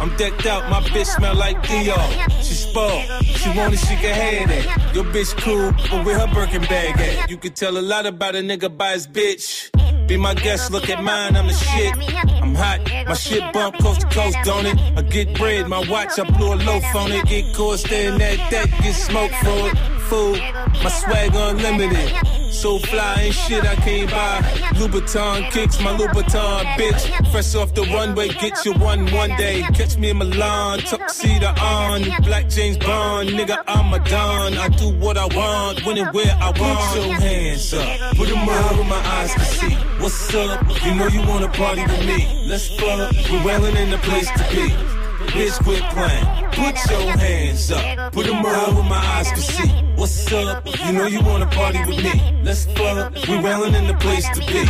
I'm 0.00 0.14
decked 0.16 0.46
out, 0.46 0.68
my 0.70 0.80
bitch 0.80 1.06
smell 1.06 1.34
like 1.34 1.62
Dior. 1.62 2.42
She 2.42 2.54
spoiled, 2.54 3.02
she 3.24 3.56
want 3.56 3.74
it, 3.74 3.78
she 3.78 3.94
can 3.96 4.14
have 4.14 4.48
that. 4.48 4.94
Your 4.94 5.04
bitch 5.04 5.36
cool, 5.40 5.72
but 5.90 6.04
where 6.04 6.18
her 6.18 6.32
Birkin 6.34 6.62
bag 6.62 6.98
at? 7.00 7.30
You 7.30 7.36
can 7.36 7.52
tell 7.52 7.78
a 7.78 7.80
lot 7.80 8.06
about 8.06 8.34
a 8.34 8.38
nigga 8.38 8.76
by 8.76 8.92
his 8.92 9.06
bitch. 9.06 9.70
Be 10.08 10.16
my 10.16 10.34
guest, 10.34 10.70
look 10.70 10.90
at 10.90 11.02
mine, 11.02 11.36
I'm 11.36 11.46
the 11.46 11.52
shit. 11.52 12.33
Hot, 12.56 12.80
my 13.06 13.14
shit 13.14 13.52
bump 13.52 13.78
coast 13.78 14.02
to 14.02 14.06
coast, 14.08 14.38
don't 14.44 14.66
it? 14.66 14.78
I 14.96 15.02
get 15.02 15.36
bread, 15.36 15.68
my 15.68 15.84
watch, 15.88 16.18
I 16.18 16.24
blew 16.24 16.54
a 16.54 16.56
loaf 16.56 16.94
on 16.94 17.12
it. 17.12 17.26
Get 17.26 17.54
caught 17.54 17.78
staring 17.80 18.20
at 18.22 18.50
that, 18.50 18.70
get 18.82 18.94
smoked 18.94 19.34
for 19.36 19.68
it. 19.68 19.76
Food, 20.08 20.40
my 20.82 20.90
swag 20.90 21.34
unlimited. 21.34 22.43
So 22.54 22.78
fly 22.78 23.20
and 23.20 23.34
shit 23.34 23.64
I 23.64 23.74
can't 23.74 24.10
buy. 24.10 24.40
Louboutin 24.78 25.50
kicks 25.50 25.78
my 25.80 25.94
Louboutin, 25.96 26.64
bitch. 26.78 27.30
Fresh 27.30 27.54
off 27.56 27.74
the 27.74 27.82
runway, 27.82 28.28
get 28.28 28.64
you 28.64 28.72
one 28.74 29.10
one 29.12 29.36
day. 29.36 29.62
Catch 29.74 29.98
me 29.98 30.10
in 30.10 30.18
Milan, 30.18 30.78
tuxedo 30.78 31.48
on. 31.60 32.02
Black 32.22 32.48
James 32.48 32.78
Bond, 32.78 33.28
nigga, 33.30 33.62
I'm 33.66 33.92
a 33.92 33.98
don. 34.08 34.56
I 34.56 34.68
do 34.68 34.90
what 34.98 35.18
I 35.18 35.26
want, 35.26 35.84
when 35.84 35.98
and 35.98 36.14
where 36.14 36.34
I 36.40 36.52
want. 36.58 36.96
Put 36.96 37.06
your 37.06 37.20
hands 37.20 37.74
up, 37.74 38.16
put 38.16 38.28
them 38.28 38.48
up 38.48 38.72
where 38.76 38.84
my 38.84 39.02
eyes 39.18 39.34
can 39.34 39.44
see. 39.44 39.74
What's 40.00 40.34
up? 40.34 40.84
You 40.84 40.94
know 40.94 41.08
you 41.08 41.26
wanna 41.28 41.48
party 41.48 41.82
with 41.82 42.06
me. 42.06 42.46
Let's 42.48 42.68
fuck, 42.68 43.12
we're 43.30 43.44
wailing 43.44 43.76
in 43.76 43.90
the 43.90 43.98
place 43.98 44.30
to 44.30 44.44
be. 44.54 44.93
Bitch, 45.32 45.62
quit 45.64 45.82
playing. 45.90 46.26
Put 46.52 46.90
your 46.90 47.16
hands 47.16 47.70
up. 47.70 48.12
Put 48.12 48.26
them 48.26 48.44
up 48.44 48.74
where 48.74 48.84
my 48.84 48.96
eyes 48.96 49.28
can 49.30 49.38
see. 49.38 49.68
What's 49.96 50.32
up? 50.32 50.66
You 50.86 50.92
know 50.92 51.06
you 51.06 51.20
wanna 51.22 51.46
party 51.46 51.78
with 51.86 52.02
me. 52.02 52.40
Let's 52.42 52.64
fuck. 52.66 53.14
We 53.28 53.38
wailing 53.38 53.74
in 53.74 53.86
the 53.86 53.94
place 53.94 54.28
to 54.30 54.40
be. 54.40 54.64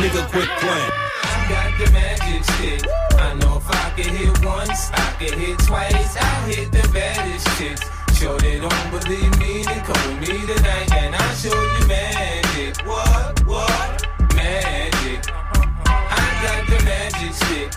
Nigga, 0.00 0.30
quit 0.30 0.48
playing. 0.60 0.92
I 1.22 1.46
got 1.48 1.78
the 1.78 1.92
magic 1.92 2.44
stick. 2.44 2.90
I 3.18 3.34
know 3.34 3.56
if 3.56 3.70
I 3.70 3.90
can 3.96 4.14
hit 4.16 4.44
once, 4.44 4.90
I 4.92 5.16
can 5.18 5.38
hit 5.38 5.58
twice. 5.60 6.16
I 6.16 6.50
hit 6.50 6.72
the 6.72 6.88
baddest 6.92 7.46
chicks. 7.58 7.82
Sure 8.18 8.38
they 8.38 8.60
don't 8.60 8.90
believe 8.90 9.38
me, 9.38 9.62
then 9.64 9.80
come 9.84 10.20
with 10.20 10.28
me 10.28 10.46
tonight 10.46 10.92
and 10.92 11.14
I'll 11.14 11.34
show 11.34 11.62
you 11.78 11.86
magic. 11.88 12.86
What? 12.86 13.46
What? 13.46 14.06
Magic. 14.34 15.43
Got 16.44 16.66
the 16.66 16.84
magic. 16.84 17.14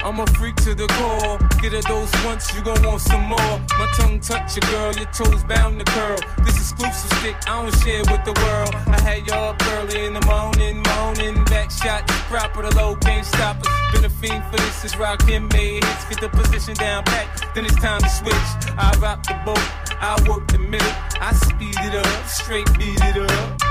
I'm 0.03 0.19
a 0.19 0.27
freak 0.37 0.55
to 0.67 0.75
the 0.75 0.87
core. 0.87 1.37
Get 1.61 1.73
a 1.73 1.81
dose 1.81 2.11
once, 2.25 2.53
you 2.53 2.61
gon' 2.61 2.81
want 2.83 3.01
some 3.01 3.23
more. 3.23 3.59
My 3.79 3.87
tongue 3.95 4.19
touch 4.19 4.55
your 4.55 4.69
girl, 4.71 4.93
your 4.93 5.11
toes 5.11 5.43
bound 5.43 5.79
to 5.79 5.85
curl. 5.85 6.17
This 6.43 6.57
exclusive 6.57 7.11
stick, 7.19 7.35
I 7.47 7.61
don't 7.61 7.75
share 7.83 8.03
with 8.11 8.23
the 8.23 8.35
world. 8.43 8.75
I 8.87 8.99
had 9.01 9.27
y'all 9.27 9.51
up 9.51 9.61
early 9.73 10.05
in 10.05 10.13
the 10.13 10.25
morning, 10.25 10.83
moaning. 10.83 11.43
Back 11.45 11.71
shot, 11.71 12.07
proper, 12.31 12.61
the 12.63 12.75
low 12.75 12.95
can't 12.95 13.25
stop 13.25 13.57
us. 13.59 13.67
Been 13.93 14.05
a 14.05 14.09
fiend 14.09 14.43
for 14.51 14.57
this, 14.57 14.85
is 14.85 14.97
rockin' 14.97 15.47
made 15.53 15.83
hits. 15.83 16.05
Get 16.09 16.21
the 16.21 16.29
position 16.29 16.75
down 16.75 17.03
pat, 17.03 17.27
then 17.55 17.65
it's 17.65 17.75
time 17.75 18.01
to 18.01 18.09
switch. 18.09 18.49
I 18.77 18.91
rock 18.99 19.23
the 19.23 19.35
boat, 19.45 19.67
I 19.99 20.15
work 20.27 20.47
the 20.47 20.59
middle. 20.59 20.95
I 21.19 21.33
speed 21.33 21.75
it 21.87 21.95
up, 21.95 22.27
straight 22.27 22.67
beat 22.77 22.99
it 23.01 23.17
up. 23.17 23.61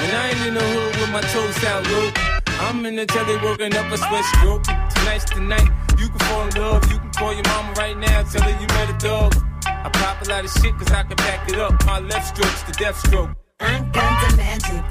And 0.00 0.10
I 0.16 0.30
ain't 0.30 0.46
in 0.48 0.54
the 0.54 0.60
hood 0.60 0.96
with 1.00 1.10
my 1.10 1.20
toes 1.32 1.64
out, 1.64 1.86
look. 1.88 2.31
I'm 2.62 2.86
in 2.86 2.94
the 2.94 3.04
telly 3.06 3.36
working 3.42 3.74
up 3.74 3.90
a 3.92 3.98
sweat 3.98 4.24
stroke. 4.36 4.62
Tonight's 4.62 5.28
the 5.34 5.40
night. 5.40 5.68
You 5.98 6.08
can 6.08 6.18
fall 6.20 6.46
in 6.46 6.54
love. 6.54 6.90
You 6.92 6.98
can 6.98 7.10
call 7.10 7.32
your 7.34 7.42
mama 7.48 7.72
right 7.76 7.98
now. 7.98 8.22
Tell 8.22 8.42
her 8.42 8.60
you 8.60 8.66
met 8.68 8.88
a 8.88 8.98
dog. 9.04 9.34
I 9.66 9.90
pop 9.92 10.22
a 10.22 10.28
lot 10.30 10.44
of 10.44 10.50
shit 10.50 10.72
cause 10.78 10.90
I 10.92 11.02
can 11.02 11.16
back 11.16 11.48
it 11.50 11.58
up. 11.58 11.84
My 11.84 11.98
left 11.98 12.28
stroke's 12.28 12.62
the 12.62 12.72
death 12.72 12.96
stroke. 13.04 13.30
I 13.58 13.80
got 13.92 14.30
the 14.30 14.36
magic. 14.36 14.82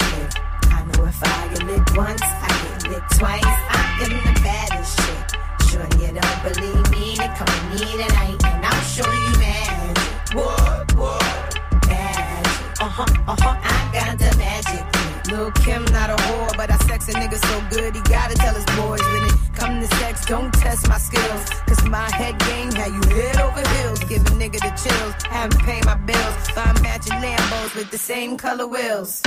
I 0.68 0.84
know 0.86 1.06
if 1.06 1.24
I 1.24 1.48
get 1.54 1.64
lit 1.64 1.98
once, 1.98 2.22
I 2.22 2.50
get 2.62 2.92
lit 2.92 3.04
twice. 3.18 3.42
I 3.46 4.00
am 4.04 4.12
in 4.12 4.34
the 4.34 4.40
baddest 4.42 5.00
shit. 5.00 5.26
Sure 5.70 5.88
you 6.00 6.12
don't 6.20 6.40
believe 6.44 6.92
me, 6.92 7.16
then 7.16 7.36
come 7.38 7.48
with 7.48 7.82
me 7.82 8.04
tonight 8.04 8.46
and 8.52 8.66
I'll 8.66 8.84
show 8.84 9.10
you 9.10 9.40
magic. 9.40 10.36
What? 10.36 10.96
What? 10.96 11.60
Magic. 11.88 12.82
Uh 12.82 12.90
huh. 12.98 13.06
Uh 13.28 13.36
huh. 13.40 13.56
I 13.64 13.90
got 13.94 14.20
the 14.20 14.38
magic. 14.38 14.91
Lil 15.32 15.52
Kim 15.64 15.86
not 15.86 16.10
a 16.10 16.18
whore, 16.28 16.58
but 16.58 16.70
I 16.70 16.78
sex 16.88 17.08
a 17.08 17.14
nigga 17.14 17.40
so 17.40 17.56
good 17.70 17.96
he 17.96 18.02
gotta 18.02 18.36
tell 18.36 18.54
his 18.54 18.66
boys 18.76 19.02
when 19.12 19.24
it 19.24 19.36
come 19.56 19.80
to 19.80 19.88
sex, 19.96 20.26
don't 20.26 20.52
test 20.54 20.90
my 20.90 20.98
skills. 20.98 21.50
Cause 21.68 21.82
my 21.88 22.10
head 22.12 22.38
game 22.40 22.72
had 22.72 22.92
you 22.92 23.04
head 23.16 23.40
over 23.40 23.64
heels, 23.76 24.00
give 24.12 24.22
a 24.28 24.32
nigga 24.36 24.60
the 24.60 24.74
chills, 24.76 25.14
haven't 25.24 25.62
paid 25.64 25.86
my 25.86 25.96
bills, 25.96 26.52
buy 26.54 26.74
matching 26.84 27.14
Lambo 27.24 27.62
hoes 27.62 27.76
with 27.76 27.92
the 27.92 27.98
same 27.98 28.38
color 28.38 28.68
wheels. 28.68 29.22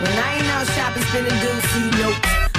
When 0.00 0.12
I 0.26 0.28
ain't 0.36 0.46
out 0.54 0.66
shopping, 0.68 1.02
spending 1.10 1.38
doozy, 1.42 1.82
nope. 1.98 2.16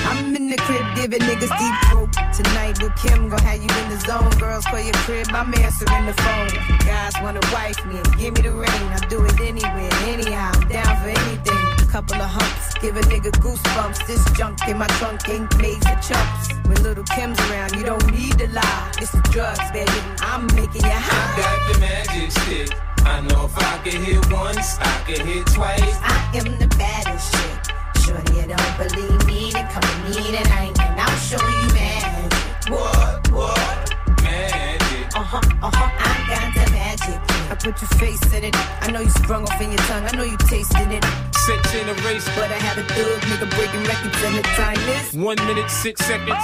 I'm 0.10 0.36
in 0.36 0.50
the 0.50 0.58
crib 0.58 0.86
giving 0.96 1.22
niggas 1.22 1.54
deep 1.62 1.76
throat. 1.88 2.12
Tonight 2.34 2.82
with 2.82 2.96
Kim, 2.98 3.30
gon' 3.30 3.39
have 3.39 3.62
you 3.64 3.72
in 3.82 3.88
the 3.89 4.00
zone. 4.08 4.32
Girls 4.39 4.66
for 4.66 4.80
your 4.80 5.00
crib, 5.06 5.28
I'm 5.32 5.54
answering 5.54 6.06
the 6.06 6.14
phone. 6.24 6.50
Guys 6.80 7.14
wanna 7.22 7.42
wife 7.54 7.86
me, 7.86 7.98
and 7.98 8.18
give 8.18 8.34
me 8.36 8.42
the 8.42 8.52
ring. 8.52 8.84
I 8.96 9.00
do 9.10 9.24
it 9.24 9.39
anywhere, 9.39 9.94
anyhow. 10.14 10.52
I'm 10.54 10.68
down 10.68 10.94
for 11.02 11.10
anything. 11.10 11.61
Couple 11.92 12.22
of 12.22 12.30
humps, 12.30 12.74
give 12.76 12.96
a 12.96 13.02
nigga 13.02 13.32
goosebumps. 13.44 14.08
This 14.08 14.24
junk 14.32 14.66
in 14.66 14.78
my 14.78 14.88
trunk 14.96 15.28
ain't 15.28 15.52
made 15.58 15.84
for 15.84 16.00
chumps. 16.00 16.54
When 16.64 16.82
little 16.84 17.04
Kim's 17.04 17.38
around, 17.52 17.76
you 17.76 17.84
don't 17.84 18.10
need 18.10 18.39
to 18.39 18.48
lie. 18.48 18.92
It's 18.98 19.12
the 19.12 19.20
drugs, 19.30 19.60
baby. 19.74 19.92
I'm 20.22 20.48
making 20.56 20.86
you 20.88 20.96
high. 20.96 21.36
I 21.36 21.44
got 21.44 21.74
the 21.74 21.80
magic 21.82 22.32
stick. 22.32 22.80
I 23.04 23.20
know 23.20 23.44
if 23.44 23.58
I 23.58 23.78
can 23.84 24.02
hit 24.06 24.32
once, 24.32 24.80
I 24.80 25.04
can 25.06 25.28
hit 25.28 25.46
twice. 25.48 25.98
I 26.00 26.32
am 26.36 26.58
the 26.60 26.68
baddest 26.80 27.34
chick. 27.36 27.76
Shorty, 28.00 28.39
you 28.39 28.48
don't 28.48 28.78
believe 28.80 29.28
me, 29.28 29.52
then 29.52 29.68
come 29.68 29.84
with 30.06 30.16
me 30.16 30.32
tonight, 30.32 30.80
and 30.80 30.96
I'll 30.96 31.18
show 31.20 31.44
you 31.44 31.74
magic. 31.76 32.72
What, 32.72 33.32
what? 33.32 33.96
Magic. 34.24 35.12
Uh 35.14 35.28
huh, 35.28 35.42
uh 35.62 35.72
huh, 35.76 35.92
I 35.92 36.16
got 36.32 36.56
the 36.56 36.72
magic. 36.72 37.20
I 37.52 37.56
put 37.56 37.82
your 37.82 37.92
face 38.00 38.34
in 38.34 38.46
it. 38.46 38.56
I 38.80 38.92
know 38.92 39.02
you 39.02 39.10
sprung 39.10 39.44
off 39.44 39.60
in 39.60 39.72
your 39.72 39.84
tongue. 39.92 40.06
I 40.06 40.16
know 40.16 40.24
you 40.24 40.38
tasted 40.38 40.89
it. 40.89 41.31
Six 41.46 41.74
in 41.74 41.89
a 41.89 41.94
race, 42.06 42.26
But 42.36 42.52
I 42.52 42.60
have 42.68 42.78
a 42.78 42.84
thug 42.84 43.22
nigga 43.22 43.50
breaking 43.56 43.84
records, 43.86 44.24
and 44.24 44.36
the 44.38 44.44
time 44.54 44.78
is. 44.78 45.14
one 45.14 45.38
minute, 45.48 45.70
six 45.72 46.06
seconds. 46.06 46.38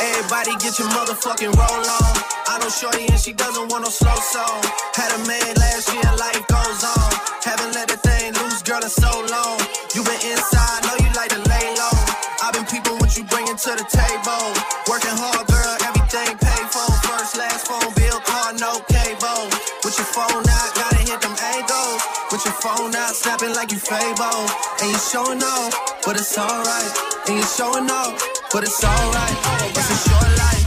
Everybody 0.00 0.52
get 0.64 0.78
your 0.78 0.88
motherfucking 0.88 1.52
roll 1.52 1.84
on. 1.84 2.12
I 2.48 2.58
know 2.60 2.68
Shorty 2.70 3.06
and 3.08 3.20
she 3.20 3.32
doesn't 3.32 3.68
want 3.70 3.84
no 3.84 3.90
slow 3.90 4.14
song. 4.16 4.62
Had 4.94 5.12
a 5.12 5.20
man 5.28 5.54
last 5.60 5.92
year, 5.92 6.08
life 6.16 6.40
goes 6.48 6.80
on. 6.84 7.10
Haven't 7.44 7.74
let 7.74 7.88
the 7.88 7.98
thing 7.98 8.32
loose, 8.40 8.62
girl, 8.62 8.82
in 8.82 8.88
so 8.88 9.10
long. 9.28 9.60
You 9.94 10.02
been 10.04 10.20
inside, 10.24 10.80
know 10.88 10.96
you 11.04 11.10
like 11.12 11.30
to 11.36 11.42
lay 11.50 11.66
low. 11.76 11.96
I've 12.42 12.54
been 12.54 12.64
peeping 12.64 12.96
what 12.98 13.16
you 13.16 13.24
bringing 13.24 13.56
to 13.56 13.70
the 13.76 13.86
table. 13.90 14.54
Working 14.88 15.16
hard, 15.20 15.49
phone 22.60 22.94
out, 22.94 23.14
snapping 23.14 23.54
like 23.54 23.72
you 23.72 23.78
Fable. 23.78 24.44
And 24.80 24.92
you 24.92 24.98
showing 24.98 25.42
off, 25.42 25.72
but 26.04 26.16
it's 26.16 26.36
alright. 26.36 26.92
And 27.28 27.36
you 27.38 27.44
showing 27.44 27.90
off, 27.90 28.20
but 28.52 28.64
it's 28.64 28.84
alright. 28.84 29.36
It's 29.76 29.90
a 29.90 29.98
short 30.08 30.30
life. 30.38 30.66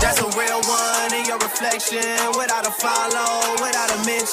That's 0.00 0.20
a 0.20 0.28
real 0.38 0.60
one 0.66 1.14
in 1.14 1.24
your 1.26 1.38
reflection. 1.38 2.02
Without 2.36 2.66
a 2.66 2.70
follow, 2.70 3.54
without 3.62 3.79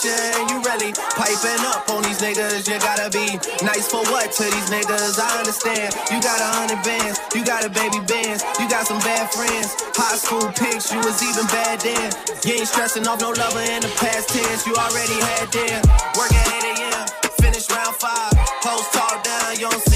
a 0.05 0.09
mention. 0.09 0.49
You 0.49 0.61
really 0.61 0.93
piping 1.15 1.63
up 1.65 1.89
on 1.89 2.03
these 2.03 2.19
niggas. 2.19 2.67
You 2.67 2.79
gotta 2.79 3.09
be 3.09 3.37
nice 3.65 3.87
for 3.87 4.01
what 4.11 4.31
to 4.31 4.43
these 4.43 4.69
niggas? 4.69 5.19
I 5.19 5.39
understand. 5.39 5.95
You 6.11 6.21
got 6.21 6.39
a 6.41 6.49
hundred 6.57 6.83
bands, 6.83 7.19
you 7.33 7.43
got 7.45 7.65
a 7.65 7.69
baby 7.69 7.99
bands, 8.05 8.43
you 8.59 8.69
got 8.69 8.85
some 8.85 8.99
bad 8.99 9.29
friends. 9.31 9.75
High 9.95 10.17
school 10.17 10.49
pics, 10.53 10.91
you 10.91 10.99
was 10.99 11.21
even 11.23 11.45
bad 11.47 11.79
then. 11.81 12.11
You 12.45 12.59
ain't 12.59 12.67
stressing 12.67 13.07
off 13.07 13.21
no 13.21 13.29
lover 13.31 13.61
in 13.61 13.81
the 13.81 13.91
past 13.97 14.29
tense. 14.29 14.65
You 14.65 14.75
already 14.75 15.17
had 15.33 15.47
them. 15.51 15.81
Working 16.17 16.45
8 16.45 16.93
a.m., 16.93 17.05
finish 17.41 17.69
round 17.69 17.95
five. 17.95 18.33
Post 18.61 18.93
talk 18.93 19.23
down, 19.23 19.55
you 19.55 19.69
don't 19.69 19.86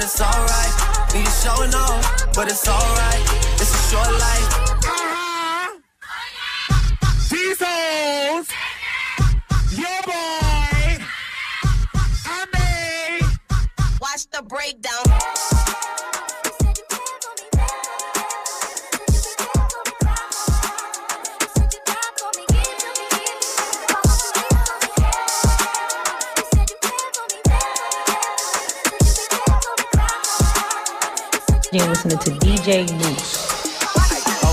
but 0.00 0.06
it's 0.06 0.20
alright. 0.22 1.14
And 1.14 1.24
you 1.24 1.30
showing 1.30 1.74
off, 1.74 2.34
but 2.34 2.50
it's 2.50 2.66
alright. 2.66 3.20
It's 3.60 3.74
a 3.74 3.90
short 3.90 4.10
life. 4.10 4.48
These 7.30 7.58
hoes, 7.60 8.48
your 9.72 10.02
boy, 10.06 11.04
I 12.24 12.46
made. 12.54 13.26
Watch 14.00 14.26
the 14.30 14.42
breakdown. 14.42 15.39
You're 31.72 31.86
listening 31.86 32.18
to 32.18 32.30
DJ 32.42 32.82
Mouss. 32.98 33.46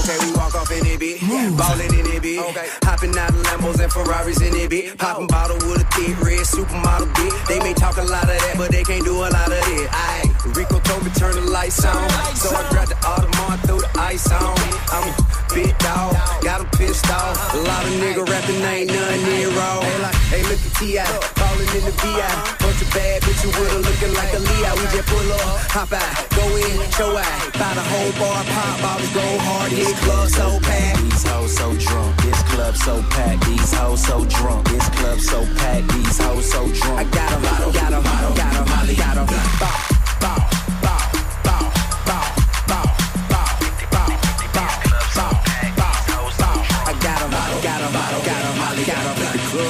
Okay, 0.05 0.17
we 0.21 0.37
walk 0.37 0.53
off 0.53 0.69
in 0.69 0.85
it, 0.85 0.99
bitch. 1.01 1.17
Ballin' 1.57 1.89
in 1.97 2.05
it, 2.05 2.21
bitch. 2.21 2.85
Hopping 2.85 3.17
out 3.17 3.31
of 3.31 3.41
Lambos 3.41 3.81
and 3.81 3.91
Ferraris 3.91 4.39
in 4.39 4.53
it, 4.53 4.69
bitch. 4.69 4.95
Poppin' 4.99 5.25
bottle 5.25 5.57
with 5.65 5.81
a 5.81 5.87
thick 5.97 6.13
red 6.21 6.45
supermodel, 6.45 7.09
bitch. 7.17 7.47
They 7.47 7.57
may 7.57 7.73
talk 7.73 7.97
a 7.97 8.03
lot 8.03 8.21
of 8.21 8.37
that, 8.37 8.53
but 8.55 8.69
they 8.69 8.83
can't 8.83 9.03
do 9.03 9.17
a 9.17 9.33
lot 9.33 9.49
of 9.49 9.57
it. 9.57 9.89
Aye. 9.91 10.29
Rico 10.53 10.77
told 10.81 11.05
me 11.05 11.09
turn 11.17 11.33
the 11.33 11.49
lights 11.49 11.83
on. 11.83 12.07
So 12.37 12.53
I 12.55 12.69
grabbed 12.69 12.91
the 12.91 12.99
Audemars, 13.01 13.65
threw 13.65 13.81
the 13.81 13.89
ice 13.97 14.31
on. 14.31 14.53
I'm 14.93 15.09
a 15.09 15.15
big 15.55 15.75
dog, 15.79 16.13
got 16.43 16.61
him 16.61 16.69
pissed 16.77 17.09
off. 17.09 17.33
A 17.55 17.57
lot 17.57 17.83
of 17.83 17.93
nigga 17.97 18.29
rapping, 18.29 18.61
ain't 18.61 18.93
nothing 18.93 19.23
near 19.25 19.49
raw. 19.57 19.81
Hey, 19.81 20.01
like, 20.03 20.15
hey, 20.29 20.43
look 20.43 20.61
at 20.61 20.73
T.I. 20.77 21.36
Ballin' 21.57 21.77
in 21.77 21.85
the 21.85 21.91
V.I. 21.91 22.57
Bunch 22.61 22.81
of 22.81 22.89
bad 22.93 23.21
bitches 23.23 23.49
with 23.57 23.71
her 23.71 23.81
looking 23.81 24.13
like 24.13 24.33
a 24.33 24.39
Leo. 24.39 24.71
We 24.77 24.85
just 24.93 25.07
pull 25.09 25.31
up, 25.33 25.41
hop 25.73 25.91
out, 25.93 26.29
go 26.37 26.45
in, 26.55 26.77
show 26.93 27.17
out. 27.17 27.53
Buy 27.57 27.73
the 27.73 27.81
whole 27.81 28.11
bar, 28.21 28.43
pop 28.45 28.81
bottles, 28.81 29.13
go 29.13 29.25
hard, 29.41 29.71
hit 29.71 29.95
club 30.05 30.29
so 30.29 30.59
packed. 30.61 31.01
These 31.01 31.23
hoes 31.25 31.57
so 31.57 31.73
drunk, 31.75 32.15
this 32.21 32.41
club 32.53 32.75
so 32.75 33.01
packed. 33.09 33.45
These 33.45 33.73
hoes 33.73 34.05
so 34.05 34.25
drunk, 34.25 34.67
this 34.69 34.89
club 34.89 35.19
so 35.19 35.45
packed. 35.57 35.87
These 35.93 36.17
hoes 36.19 36.45
so 36.51 36.61
drunk. 36.69 36.99
I 36.99 37.03
got 37.05 37.29
got 37.41 37.61
'em, 37.61 37.73
got 37.73 37.91
'em, 37.93 38.03
got 38.03 38.53
'em, 38.53 38.65
Molly, 38.69 38.95
got 38.95 39.17
'em. 39.17 39.25
Bow, 39.25 39.96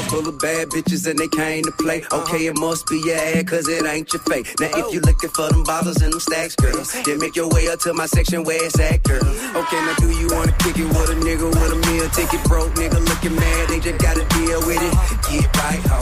full 0.09 0.27
of 0.27 0.39
bad 0.39 0.69
bitches 0.69 1.07
and 1.07 1.19
they 1.19 1.27
came 1.27 1.63
to 1.63 1.71
play. 1.71 2.03
Okay, 2.11 2.47
it 2.47 2.57
must 2.57 2.87
be 2.87 2.99
your 3.05 3.17
ad, 3.17 3.47
cause 3.47 3.67
it 3.67 3.85
ain't 3.85 4.11
your 4.13 4.21
fake. 4.23 4.47
Now 4.59 4.69
if 4.73 4.93
you 4.93 4.99
looking 5.01 5.29
for 5.29 5.49
them 5.49 5.63
bottles 5.63 6.01
and 6.01 6.11
them 6.11 6.19
stacks, 6.19 6.55
girl, 6.55 6.83
then 7.05 7.19
make 7.19 7.35
your 7.35 7.49
way 7.49 7.67
up 7.67 7.79
to 7.81 7.93
my 7.93 8.05
section 8.05 8.43
where 8.43 8.63
it's 8.63 8.79
at, 8.79 9.03
girl. 9.03 9.23
Okay, 9.23 9.79
now 9.85 9.95
do 9.99 10.09
you 10.11 10.27
wanna 10.31 10.53
kick 10.59 10.77
it 10.77 10.87
with 10.87 11.09
a 11.09 11.17
nigga 11.19 11.47
with 11.47 11.73
a 11.73 11.79
meal 11.91 12.09
ticket? 12.09 12.43
Broke 12.45 12.73
nigga 12.75 12.99
looking 13.07 13.35
mad, 13.35 13.69
they 13.69 13.79
just 13.79 13.99
gotta 14.01 14.25
deal 14.35 14.59
with 14.65 14.81
it. 14.81 14.93
Get 15.29 15.57
right, 15.57 15.81
ho. 15.87 15.99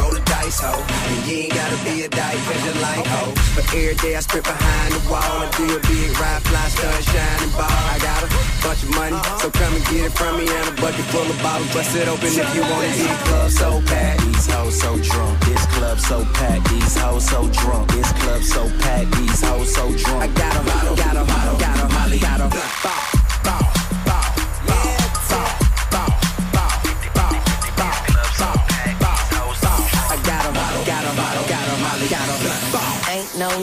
Roll 0.00 0.12
the 0.12 0.25
dice, 0.46 0.60
ho. 0.60 0.72
And 0.78 1.26
you 1.26 1.46
ain't 1.46 1.54
gotta 1.54 1.78
be 1.84 2.02
a 2.02 2.08
dyke 2.08 2.38
cause 2.46 2.62
you 2.64 2.74
like 2.80 3.06
ho. 3.06 3.34
But 3.54 3.66
every 3.74 3.96
day 3.96 4.16
I 4.16 4.20
sprint 4.20 4.44
behind 4.44 4.94
the 4.94 5.02
wall 5.10 5.42
and 5.42 5.52
do 5.58 5.64
a 5.76 5.80
big 5.90 6.10
ride, 6.18 6.42
fly, 6.46 6.68
stun, 6.70 7.02
shining 7.02 7.50
ball. 7.50 7.66
I 7.66 7.98
got 7.98 8.22
a 8.22 8.28
bunch 8.62 8.82
of 8.82 8.90
money, 8.94 9.18
so 9.40 9.50
come 9.50 9.74
and 9.74 9.84
get 9.90 10.06
it 10.06 10.12
from 10.12 10.38
me 10.38 10.46
and 10.46 10.68
a 10.70 10.74
bucket 10.80 11.06
full 11.10 11.26
of 11.26 11.38
bottles. 11.42 11.72
Bust 11.74 11.96
it 11.96 12.08
open 12.08 12.30
if 12.30 12.54
you 12.54 12.62
wanna 12.62 12.86
it. 12.86 12.94
Hit 12.94 13.18
club 13.26 13.50
so 13.50 13.80
packed. 13.86 14.22
These 14.22 14.46
hoes 14.46 14.80
so 14.80 14.90
drunk, 14.98 15.34
this 15.44 15.64
club 15.74 15.98
so 15.98 16.24
packed. 16.38 16.64
These 16.70 16.96
hoes 16.96 17.24
so 17.26 17.40
drunk, 17.50 17.84
this 17.92 18.10
club 18.12 18.42
so 18.42 18.62
packed. 18.80 19.10
These 19.18 19.42
hoes 19.42 19.74
so 19.74 19.84
drunk. 19.92 20.22
I 20.22 20.28
got 20.28 20.54
a 20.56 20.62
model, 20.62 20.96
got 20.96 21.16
a 21.16 21.20
'em, 21.20 21.58
got 21.58 21.76
'em, 21.78 21.88
Molly, 21.92 22.18
got 22.18 22.40
'em. 22.40 22.50
Bow, 22.50 23.02
bow, 23.44 23.62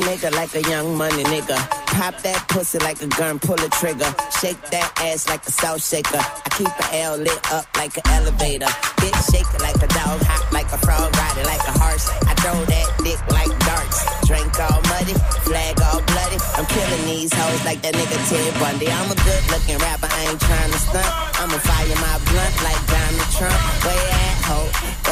nigga 0.01 0.31
like 0.35 0.55
a 0.55 0.61
young 0.69 0.97
money 0.97 1.23
nigga. 1.23 1.82
Pop 1.93 2.17
that 2.25 2.41
pussy 2.49 2.79
like 2.79 2.99
a 3.05 3.07
gun, 3.07 3.37
pull 3.37 3.53
a 3.53 3.69
trigger. 3.69 4.09
Shake 4.41 4.57
that 4.73 4.89
ass 4.97 5.29
like 5.29 5.45
a 5.45 5.51
salt 5.53 5.79
shaker. 5.79 6.17
I 6.17 6.49
keep 6.57 6.67
a 6.67 6.85
L 7.05 7.21
lit 7.21 7.37
up 7.53 7.69
like 7.77 7.93
an 7.95 8.05
elevator. 8.17 8.65
Bitch 8.97 9.13
shake 9.29 9.45
it 9.53 9.61
like 9.61 9.77
a 9.77 9.87
dog, 9.93 10.17
hop 10.25 10.41
like 10.51 10.65
a 10.73 10.79
frog, 10.81 11.13
ride 11.13 11.37
it 11.37 11.45
like 11.45 11.61
a 11.69 11.73
horse. 11.77 12.09
I 12.25 12.33
throw 12.41 12.57
that 12.57 12.87
dick 13.05 13.21
like 13.29 13.53
darts. 13.61 14.01
Drink 14.25 14.51
all 14.57 14.81
muddy, 14.89 15.13
flag 15.45 15.77
all 15.85 16.01
bloody. 16.09 16.41
I'm 16.57 16.65
killing 16.65 17.05
these 17.05 17.29
hoes 17.29 17.61
like 17.61 17.85
that 17.85 17.93
nigga 17.93 18.17
Ted 18.25 18.51
Bundy. 18.57 18.89
I'm 18.89 19.13
a 19.13 19.17
good 19.21 19.43
looking 19.53 19.77
rapper, 19.77 20.09
I 20.09 20.33
ain't 20.33 20.41
trying 20.41 20.73
to 20.73 20.79
stunt. 20.81 21.13
I'ma 21.39 21.61
fire 21.61 21.97
my 22.01 22.17
blunt 22.25 22.55
like 22.65 22.81
Donald 22.89 23.29
Trump. 23.37 23.59
Where 23.85 24.01
at, 24.01 24.37
ho? 24.49 24.59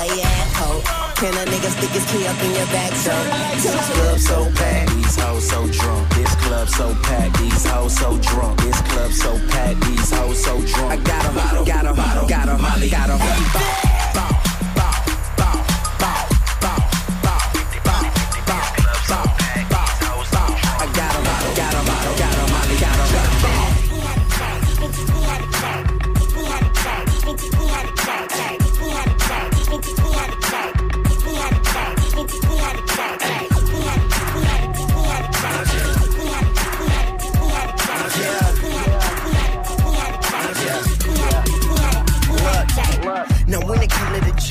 Where 0.01 0.17
at, 0.17 0.49
ho? 0.57 0.81
Can 1.21 1.37
a 1.37 1.45
nigga 1.45 1.69
stick 1.77 1.93
his 1.93 2.05
key 2.09 2.25
up 2.25 2.41
in 2.41 2.57
your 2.57 2.65
back, 2.73 2.89
so? 2.97 3.13
So 4.17 4.49
packed, 4.57 4.89
these 4.97 5.15
hoes 5.21 5.45
so 5.45 5.69
drunk. 5.69 6.09
Club 6.51 6.67
so 6.67 6.93
packed, 7.01 7.37
these 7.39 7.65
hoes 7.65 7.95
so 7.97 8.17
drunk. 8.17 8.59
This 8.59 8.81
club 8.81 9.11
so 9.13 9.39
packed, 9.47 9.79
these 9.85 10.11
hoes 10.11 10.43
so 10.43 10.59
drunk. 10.61 10.91
I 10.91 10.97
got 10.97 11.23
a 11.23 11.33
got 11.33 11.55
'em, 11.55 11.63
got 11.65 11.85
got 11.85 11.85
'em, 11.85 11.95
got 11.95 12.49
'em, 12.49 12.89
got 12.89 13.09
'em. 13.09 13.19
I 13.21 14.00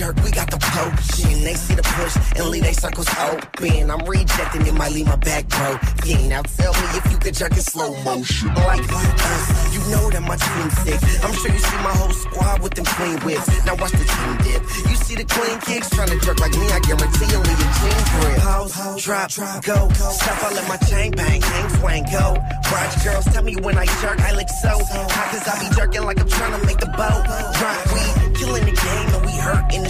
jerk, 0.00 0.16
we 0.24 0.30
got 0.30 0.50
the 0.50 0.56
potion. 0.56 1.44
They 1.44 1.54
see 1.54 1.74
the 1.74 1.82
push 1.82 2.16
and 2.36 2.48
leave 2.48 2.64
they 2.64 2.72
circles 2.72 3.08
open. 3.20 3.90
I'm 3.90 4.00
rejecting 4.08 4.66
it, 4.66 4.72
might 4.72 4.92
leave 4.92 5.06
my 5.06 5.16
back 5.16 5.44
broken. 5.48 6.28
Now 6.28 6.40
tell 6.40 6.72
me 6.72 6.86
if 6.96 7.04
you 7.12 7.18
could 7.18 7.34
jerk 7.34 7.52
in 7.52 7.60
slow 7.60 7.92
motion. 8.02 8.48
Like 8.54 8.80
us, 8.80 9.44
you 9.74 9.80
know 9.92 10.08
that 10.08 10.24
my 10.24 10.36
team 10.40 10.68
sick. 10.80 11.00
I'm 11.20 11.34
sure 11.36 11.52
you 11.52 11.60
see 11.60 11.80
my 11.84 11.92
whole 12.00 12.16
squad 12.16 12.62
with 12.62 12.74
them 12.74 12.86
clean 12.96 13.20
whips. 13.28 13.48
Now 13.66 13.76
watch 13.76 13.92
the 13.92 14.06
team 14.08 14.32
dip. 14.40 14.62
You 14.88 14.96
see 15.04 15.16
the 15.20 15.26
clean 15.28 15.60
kicks 15.60 15.90
trying 15.90 16.08
to 16.08 16.18
jerk 16.24 16.40
like 16.40 16.56
me, 16.56 16.66
I 16.72 16.80
guarantee 16.80 17.28
you'll 17.28 17.44
leave 17.44 17.60
your 17.60 17.72
jeans 17.76 18.08
grip. 18.16 18.38
Pause, 18.40 19.04
drop, 19.04 19.28
go. 19.68 19.78
Stop, 19.92 20.44
I 20.44 20.48
let 20.56 20.66
my 20.66 20.78
chain 20.88 21.12
bang, 21.12 21.42
hang, 21.42 21.68
swang, 21.76 22.04
go. 22.08 22.40
Watch 22.72 23.04
girls 23.04 23.26
tell 23.36 23.44
me 23.44 23.56
when 23.56 23.76
I 23.76 23.84
jerk, 24.00 24.18
I 24.20 24.32
look 24.32 24.48
so 24.48 24.72
hot 24.80 25.28
cause 25.28 25.44
I 25.44 25.60
be 25.60 25.68
jerking 25.76 26.04
like 26.08 26.20
I'm 26.20 26.28
trying 26.28 26.58
to 26.58 26.66
make 26.66 26.78
the 26.78 26.88
boat. 26.96 27.22
Drop 27.60 27.80
weed, 27.92 28.38
killing 28.38 28.64
the 28.64 28.72
game 28.72 29.08
and 29.12 29.26
we 29.26 29.32
hurt 29.36 29.74
in 29.74 29.82
the 29.82 29.89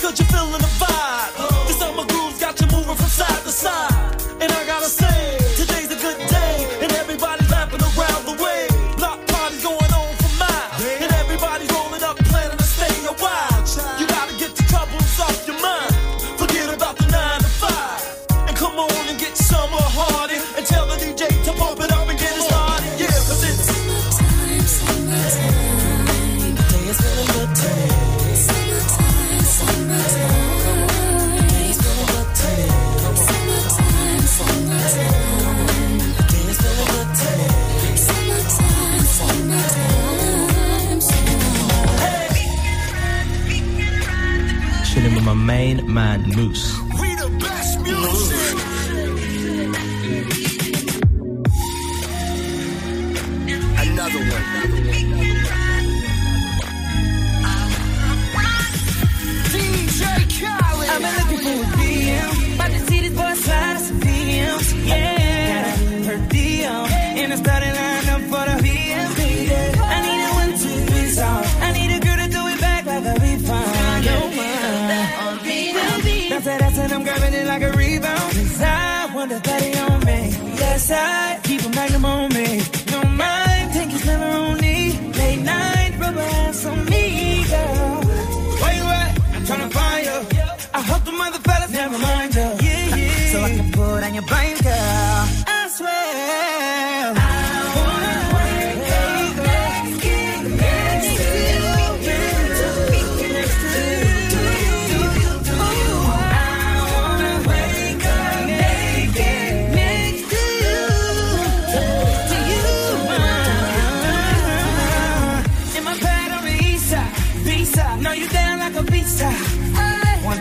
Because 0.00 0.18
you're 0.18 0.28
feeling 0.28 0.52
the 0.52 0.66
vibe. 0.66 0.89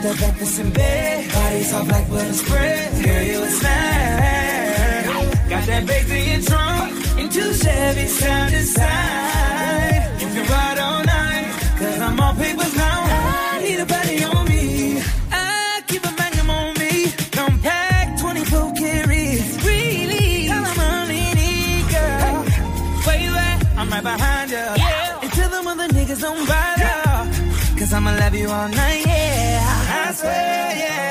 The 0.10 0.16
breakfast 0.18 0.60
in 0.60 0.70
bed, 0.72 1.32
bodies 1.32 1.74
off 1.74 1.88
like 1.88 2.10
butter 2.10 2.34
spread. 2.34 3.05
Girl, 3.05 3.24
you 3.32 3.43
a 3.43 3.49
snack. 3.60 5.05
Got 5.49 5.64
that 5.68 5.84
baked 5.86 6.10
in 6.10 6.41
trunk, 6.41 7.20
and 7.20 7.32
two 7.32 7.51
Chevys 7.62 8.14
side 8.20 8.51
to 8.51 8.64
side. 8.64 10.22
You 10.22 10.28
can 10.34 10.45
ride 10.49 10.80
all 10.80 11.03
night, 11.03 11.47
cause 11.78 11.99
I'm 12.01 12.20
on 12.20 12.36
papers 12.38 12.76
now. 12.76 12.99
I 13.51 13.62
need 13.64 13.80
a 13.80 13.86
body 13.86 14.24
on 14.24 14.47
me. 14.47 15.01
I 15.32 15.84
keep 15.88 16.03
a 16.03 16.12
magnum 16.18 16.49
on 16.49 16.74
me. 16.82 16.93
Don't 17.38 17.62
pack 17.62 18.20
24 18.20 18.74
carries. 18.82 19.45
Really, 19.64 20.49
all 20.49 20.66
I'm 20.72 20.80
only 20.93 21.26
need, 21.39 21.86
girl. 21.93 22.36
Where 23.05 23.20
you 23.26 23.34
at? 23.47 23.57
I'm 23.78 23.89
right 23.89 24.03
behind 24.03 24.49
you. 24.49 24.57
Yeah. 24.57 25.24
And 25.24 25.32
tell 25.38 25.49
them 25.49 25.68
other 25.68 25.88
niggas 25.93 26.22
don't 26.22 26.47
bother. 26.47 26.97
Cause 27.78 27.93
I'ma 27.93 28.12
love 28.12 28.36
you 28.36 28.49
all 28.49 28.70
night, 28.70 29.05
yeah. 29.05 29.49
Yeah. 30.22 31.09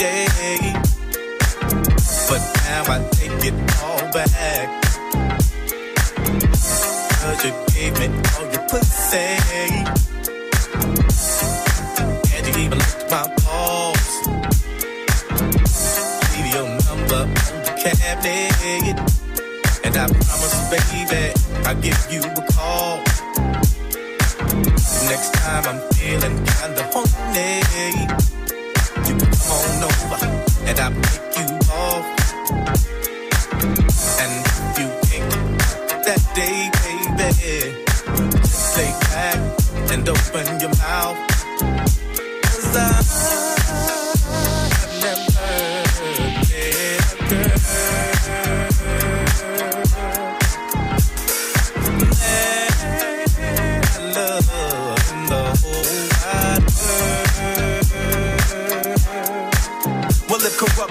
Lady. 0.00 0.72
But 2.28 2.42
now 2.64 2.84
I 2.88 3.08
take 3.12 3.44
it 3.44 3.56
all 3.82 4.00
back. 4.12 4.68
Cause 7.20 7.44
you 7.44 7.52
gave 7.74 7.92
me 8.00 8.06
all 8.32 8.46
your 8.50 8.64
pussy. 8.68 9.28
And 12.34 12.42
you 12.46 12.54
even 12.64 12.78
licked 12.78 13.10
my 13.10 13.24
balls. 13.44 14.12
Leave 16.32 16.48
your 16.54 16.68
number 16.88 17.22
on 17.52 17.60
the 17.66 17.72
cabinet. 17.82 18.96
And 19.84 19.96
I 19.96 20.06
promise, 20.06 20.56
baby, 20.72 21.24
I'll 21.66 21.80
give 21.80 22.00
you 22.10 22.22
a 22.22 22.42
call. 22.52 22.96
Next 25.10 25.32
time 25.34 25.64
I'm 25.70 25.80
feeling 25.92 26.36
kinda 26.46 26.82
horny, 26.92 28.29
on 29.50 29.82
over 29.88 30.18
and 30.68 30.78
I'll 30.80 30.94
pick 31.06 31.24
you 31.38 31.48
off. 31.72 32.06
And 34.22 34.32
if 34.46 34.78
you 34.78 34.88
think 35.08 35.28
that 36.06 36.22
day, 36.34 36.58
baby, 36.82 37.84
lay 38.76 38.92
back 39.10 39.40
and 39.92 40.08
open 40.08 40.46
your 40.60 40.74
mouth. 40.78 41.18
'Cause 42.42 42.76
I've 42.76 43.49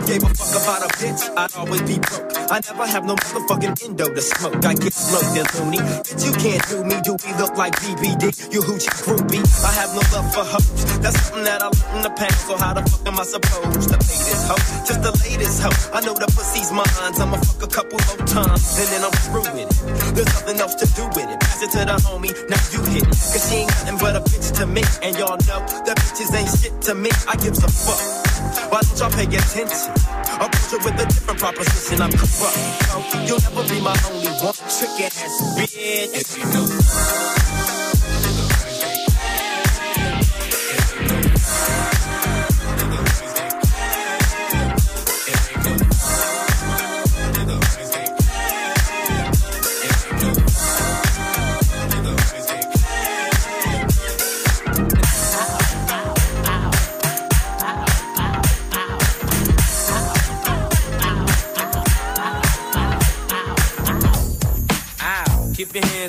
gave 0.09 0.23
a 0.23 0.33
fuck 0.33 0.63
about 0.63 0.91
a 0.91 0.98
bitch, 1.09 1.37
I'd 1.37 1.53
always 1.55 1.81
be 1.83 1.97
broke. 1.99 2.29
I 2.51 2.61
never 2.65 2.85
have 2.85 3.05
no 3.05 3.15
motherfucking 3.15 3.85
endo 3.85 4.13
to 4.13 4.21
smoke. 4.21 4.65
I 4.65 4.73
get 4.73 4.93
smoked 4.93 5.37
and 5.37 5.49
loony. 5.55 5.77
Bitch, 5.77 6.25
you 6.25 6.33
can't 6.33 6.63
do 6.69 6.83
me. 6.83 7.01
Do 7.01 7.17
we 7.25 7.31
look 7.37 7.55
like 7.57 7.73
BBD? 7.81 8.53
You 8.53 8.61
hoochie 8.61 8.93
groupie. 9.05 9.43
I 9.65 9.71
have 9.73 9.91
no 9.93 10.01
love 10.13 10.33
for 10.33 10.45
hoes. 10.45 10.99
That's 10.99 11.19
something 11.21 11.43
that 11.43 11.61
I 11.61 11.69
learned 11.69 11.97
in 11.97 12.01
the 12.03 12.13
past. 12.15 12.47
So 12.47 12.57
how 12.57 12.73
the 12.73 12.81
fuck 12.89 13.05
am 13.07 13.19
I 13.19 13.23
supposed 13.23 13.89
to 13.89 13.97
pay 13.97 14.19
this 14.25 14.41
hoe? 14.49 14.85
Just 14.85 15.01
the 15.01 15.13
latest 15.25 15.61
hoe. 15.61 15.77
I 15.93 16.01
know 16.01 16.13
the 16.13 16.27
pussy's 16.27 16.71
mine. 16.71 16.89
I'ma 16.99 17.37
fuck 17.37 17.61
a 17.63 17.67
couple 17.69 17.99
more 18.09 18.25
times. 18.25 18.65
And 18.77 18.87
then 18.89 19.01
I'm 19.05 19.15
through 19.29 19.45
with 19.53 19.69
it. 19.69 20.15
There's 20.15 20.31
nothing 20.33 20.57
else 20.59 20.75
to 20.75 20.85
do 20.93 21.05
with 21.13 21.29
it. 21.29 21.39
Pass 21.39 21.61
it 21.61 21.71
to 21.77 21.85
the 21.85 21.97
homie. 22.05 22.33
Now 22.49 22.61
you 22.73 22.81
hit 22.93 23.05
it. 23.05 23.17
Cause 23.33 23.45
she 23.49 23.65
ain't 23.65 23.69
nothing 23.85 23.97
but 23.97 24.15
a 24.15 24.21
bitch 24.21 24.53
to 24.57 24.65
me. 24.65 24.83
And 25.01 25.15
y'all 25.17 25.37
know 25.45 25.61
that 25.85 25.97
bitches 25.97 26.33
ain't 26.33 26.49
shit 26.49 26.73
to 26.89 26.95
me. 26.95 27.09
I 27.27 27.35
give 27.37 27.57
a 27.57 27.69
fuck. 27.69 28.29
Why 28.71 28.81
don't 28.81 28.99
y'all 28.99 29.11
pay 29.11 29.25
attention? 29.25 29.93
Approach 30.39 30.73
it 30.73 30.83
with 30.85 30.98
a 30.99 31.05
different 31.05 31.39
proposition. 31.39 32.01
I'm 32.01 32.11
corrupt. 32.11 33.27
You'll 33.27 33.39
never 33.39 33.63
be 33.69 33.79
my 33.81 33.95
only 34.11 34.27
one. 34.43 34.53
Trick 34.53 34.99
ass 35.01 35.41
bitch. 35.57 35.75
If 36.13 36.37
you 36.37 36.45
know. 36.45 37.38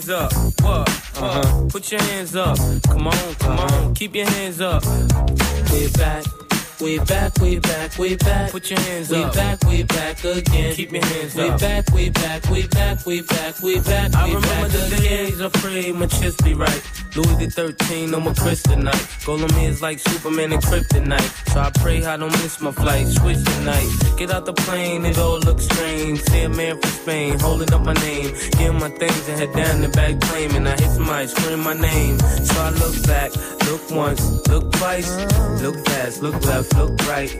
Hands 0.00 0.10
up. 0.10 0.32
What? 0.62 0.88
Uh-huh. 1.16 1.66
Put 1.68 1.92
your 1.92 2.00
hands 2.00 2.34
up. 2.34 2.56
Come 2.84 3.06
on, 3.06 3.34
come 3.36 3.58
on. 3.58 3.94
Keep 3.94 4.14
your 4.14 4.26
hands 4.26 4.60
up. 4.60 4.84
Way 5.72 5.88
back. 5.98 6.24
We 6.80 6.98
back, 7.00 7.38
we 7.42 7.58
back, 7.58 7.98
we 7.98 8.16
back. 8.16 8.50
Put 8.52 8.70
your 8.70 8.80
hands 8.80 9.12
up, 9.12 9.18
We 9.18 9.24
up. 9.24 9.34
back, 9.34 9.64
we 9.66 9.82
back 9.82 10.24
again. 10.24 10.74
Keep 10.74 10.92
your 10.92 11.04
hands 11.04 11.36
up, 11.36 11.42
We 11.44 11.50
up. 11.50 11.60
back, 11.60 11.90
we 11.92 12.08
back, 12.08 12.48
we 12.48 12.66
back, 12.68 13.04
we 13.06 13.20
back, 13.20 13.62
we 13.62 13.80
back. 13.80 14.14
I 14.14 14.28
we 14.28 14.34
remember 14.36 14.68
back 14.68 14.88
the 14.88 14.96
again. 14.96 15.26
days 15.26 15.40
chest 16.06 16.42
be 16.42 16.54
right. 16.54 16.82
Louis 17.16 17.46
the 17.46 17.50
13, 17.50 18.10
no 18.10 18.20
more 18.20 18.32
kryptonite. 18.32 19.06
Golem 19.24 19.68
is 19.68 19.82
like 19.82 19.98
Superman 19.98 20.52
and 20.52 20.62
kryptonite. 20.62 21.52
So 21.52 21.60
I 21.60 21.70
pray 21.70 22.04
I 22.04 22.16
don't 22.16 22.30
miss 22.42 22.60
my 22.60 22.70
flight. 22.70 23.06
Switch 23.08 23.42
tonight. 23.42 23.88
Get 24.16 24.30
out 24.30 24.46
the 24.46 24.52
plane, 24.52 25.04
it 25.04 25.18
all 25.18 25.40
looks 25.40 25.64
strange. 25.64 26.22
See 26.22 26.42
a 26.42 26.48
man 26.48 26.80
from 26.80 26.90
Spain 26.90 27.38
holding 27.38 27.72
up 27.72 27.82
my 27.82 27.94
name. 27.94 28.34
Give 28.58 28.74
my 28.74 28.90
things 28.90 29.28
and 29.28 29.38
head 29.40 29.52
down 29.54 29.80
the 29.80 29.88
back 29.88 30.20
claiming. 30.20 30.66
I 30.66 30.72
hit 30.72 30.90
somebody 30.90 31.26
scream 31.26 31.60
my 31.60 31.74
name. 31.74 32.18
So 32.18 32.60
I 32.60 32.70
look 32.70 32.94
back, 33.06 33.30
look 33.70 33.90
once, 33.92 34.48
look 34.48 34.72
twice, 34.72 35.10
look 35.62 35.76
fast, 35.86 36.22
look 36.22 36.44
left, 36.44 36.74
look 36.76 36.98
right. 37.06 37.30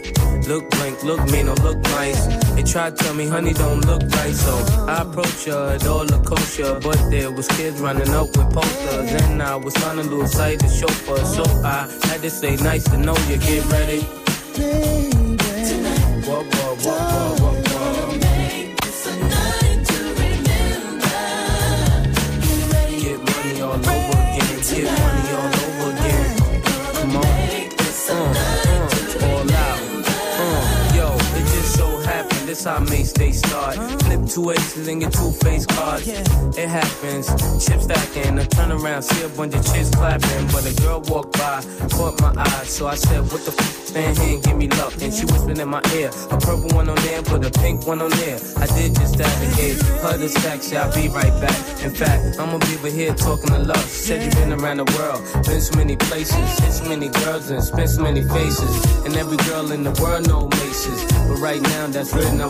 Look 0.47 0.71
blank, 0.71 1.03
look 1.03 1.21
mean, 1.31 1.49
or 1.49 1.55
look 1.57 1.79
nice. 1.79 2.27
They 2.55 2.63
try 2.63 2.91
to 2.91 2.97
tell 2.97 3.15
me, 3.15 3.27
honey, 3.27 3.53
don't 3.53 3.85
look 3.85 4.03
right. 4.03 4.35
So 4.35 4.55
I 4.89 5.03
approach 5.03 5.45
her, 5.47 5.75
it 5.75 5.87
all 5.87 6.05
looked 6.05 6.27
kosher. 6.27 6.79
But 6.81 7.11
there 7.11 7.31
was 7.31 7.49
kids 7.49 7.81
running 7.81 8.11
up 8.11 8.29
with 8.37 8.53
posters. 8.53 9.13
And 9.23 9.43
I 9.43 9.57
was 9.57 9.75
trying 9.75 9.97
to 9.97 10.05
lose 10.05 10.33
sight 10.33 10.63
of 10.63 10.71
chauffeur. 10.71 11.25
So 11.25 11.43
I 11.65 11.89
had 12.05 12.23
to 12.23 12.31
say, 12.31 12.57
nice 12.57 12.85
to 12.85 12.97
know 12.97 13.17
you, 13.29 13.37
get 13.37 13.67
ready. 13.67 15.20
This 32.61 32.67
how 32.67 32.79
mates 32.81 33.13
they 33.13 33.33
start. 33.33 33.77
Flip 34.03 34.29
two 34.29 34.51
aces 34.51 34.87
and 34.87 35.01
get 35.01 35.15
two 35.15 35.31
face 35.31 35.65
cards. 35.65 36.07
It 36.07 36.69
happens. 36.69 37.27
Chip 37.65 37.81
stacking. 37.81 38.39
I 38.39 38.45
turn 38.45 38.71
around, 38.71 39.01
see 39.03 39.25
a 39.25 39.31
bunch 39.31 39.55
of 39.55 39.65
chicks 39.65 39.89
clapping. 39.89 40.47
But 40.49 40.71
a 40.71 40.75
girl 40.83 41.01
walked 41.09 41.39
by, 41.39 41.65
caught 41.89 42.21
my 42.21 42.35
eye. 42.37 42.65
So 42.65 42.87
I 42.87 42.97
said, 42.97 43.23
What 43.33 43.47
the 43.47 43.55
f? 43.57 43.81
Stand 43.91 44.19
here 44.19 44.35
and 44.35 44.43
give 44.45 44.57
me 44.57 44.69
luck. 44.69 44.93
And 45.01 45.13
she 45.13 45.25
whispered 45.25 45.59
in 45.59 45.69
my 45.69 45.81
ear, 45.95 46.11
A 46.31 46.37
purple 46.37 46.69
one 46.77 46.91
on 46.91 46.97
there, 46.97 47.23
put 47.23 47.45
a 47.47 47.51
pink 47.51 47.87
one 47.87 48.03
on 48.03 48.11
there. 48.11 48.39
I 48.59 48.67
did 48.77 48.95
just 48.95 49.17
that 49.17 49.35
and 49.43 49.57
gave 49.57 49.81
her 50.05 50.19
the 50.19 50.29
stack. 50.29 50.61
Yeah, 50.71 50.85
I'll 50.85 50.95
be 50.95 51.09
right 51.09 51.35
back. 51.41 51.59
In 51.83 51.91
fact, 51.91 52.39
I'm 52.39 52.51
gonna 52.51 52.65
be 52.67 52.75
over 52.77 52.91
here 52.91 53.15
talking 53.15 53.49
to 53.51 53.59
love. 53.59 53.89
Said 53.89 54.23
you've 54.23 54.35
been 54.35 54.53
around 54.53 54.77
the 54.77 54.89
world, 54.99 55.25
been 55.47 55.63
so 55.63 55.75
many 55.77 55.97
places, 55.97 56.59
hit 56.61 56.73
so 56.73 56.85
many 56.85 57.09
girls 57.09 57.49
and 57.49 57.65
spent 57.65 57.89
so 57.89 58.03
many 58.03 58.23
faces. 58.23 58.85
And 59.07 59.17
every 59.17 59.39
girl 59.49 59.73
in 59.73 59.83
the 59.83 59.97
world 60.03 60.29
know 60.29 60.47
maces. 60.61 61.01
But 61.27 61.41
right 61.41 61.63
now, 61.63 61.87
that's 61.89 62.13
really 62.13 62.50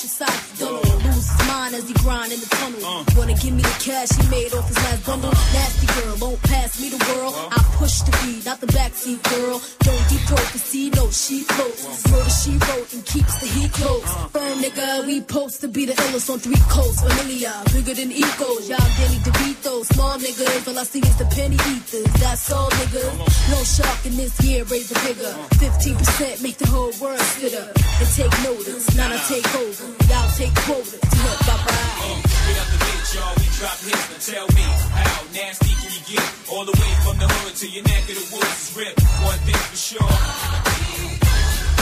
out 0.00 0.04
your 0.04 0.28
sight. 0.28 0.58
Don't 0.58 1.04
lose 1.04 1.28
his 1.28 1.48
mind 1.48 1.74
as 1.74 1.88
he 1.88 1.94
grind 1.94 2.32
in 2.32 2.40
the 2.40 2.46
tunnel. 2.46 2.84
Uh. 2.84 3.04
Wanna 3.16 3.34
give 3.34 3.52
me 3.52 3.62
the 3.62 3.76
cash 3.80 4.08
he 4.16 4.24
made 4.30 4.52
off 4.54 4.66
his 4.68 4.76
last 4.76 5.06
bundle? 5.06 5.30
Nasty 5.52 5.86
girl, 5.86 6.16
won't 6.20 6.42
pass 6.42 6.80
me 6.80 6.88
the 6.90 7.00
world. 7.08 7.34
Uh. 7.34 7.58
I 7.58 7.60
push 7.76 8.00
the 8.02 8.12
beat, 8.22 8.44
not 8.46 8.60
the 8.60 8.66
backseat 8.68 9.20
girl. 9.30 9.60
Don't 9.80 10.04
deep 10.08 10.20
throat, 10.28 10.48
cause 10.52 10.64
see 10.64 10.90
no 10.90 11.10
she 11.10 11.42
floats. 11.44 11.84
Uh. 11.84 12.10
Murder 12.10 12.30
she 12.30 12.52
wrote 12.66 12.92
and 12.94 13.04
keeps 13.04 13.34
the 13.40 13.46
heat 13.46 13.72
close. 13.72 14.04
Firm 14.32 14.58
nigga, 14.64 15.06
we 15.06 15.20
post 15.20 15.60
to 15.62 15.68
be 15.68 15.84
the 15.84 15.92
illest 15.92 16.30
on 16.30 16.38
three 16.38 16.62
coasts. 16.68 17.02
Familiar, 17.02 17.52
bigger 17.72 17.94
than 17.94 18.10
egos. 18.12 18.68
Y'all 18.68 18.90
Danny 18.96 19.20
DeVito, 19.26 19.84
small 19.84 20.16
niggas. 20.18 20.68
All 20.68 20.78
I 20.78 20.84
see 20.84 21.00
is 21.00 21.16
the 21.16 21.26
penny 21.36 21.58
eaters. 21.72 22.08
That's 22.20 22.52
all 22.52 22.70
niggas. 22.70 23.14
No 23.50 23.58
shark 23.64 24.06
in 24.06 24.16
this 24.16 24.34
year, 24.44 24.64
raise 24.64 24.88
the 24.88 24.98
bigger. 25.04 25.32
15% 25.60 26.42
make 26.42 26.56
the 26.56 26.68
whole 26.68 26.92
world 27.00 27.20
sit 27.36 27.54
up 27.54 27.68
and 27.76 28.08
take 28.16 28.32
notice. 28.44 28.96
Now 28.96 29.12
I 29.12 29.18
take 29.28 29.54
over. 29.56 29.89
Y'all 30.08 30.30
take 30.36 30.54
quotas. 30.66 31.00
Bye 31.00 31.58
bye. 31.66 32.20
Straight 32.26 32.58
out 32.60 32.68
the 32.70 32.78
gate, 32.78 33.06
y'all, 33.14 33.34
we 33.38 33.46
drop 33.58 33.78
hits. 33.82 34.06
Now 34.10 34.20
tell 34.22 34.46
me, 34.54 34.66
how 34.94 35.18
nasty 35.34 35.72
can 35.80 35.90
you 35.90 36.02
get? 36.06 36.26
All 36.50 36.64
the 36.64 36.72
way 36.72 36.92
from 37.04 37.18
the 37.18 37.28
hood 37.28 37.54
to 37.56 37.66
your 37.68 37.84
neck 37.84 38.04
of 38.10 38.16
the 38.16 38.26
woods 38.34 38.56
is 38.62 38.70
ripped. 38.76 39.02
One 39.22 39.38
thing 39.46 39.60
for 39.70 39.76
sure. 39.76 40.14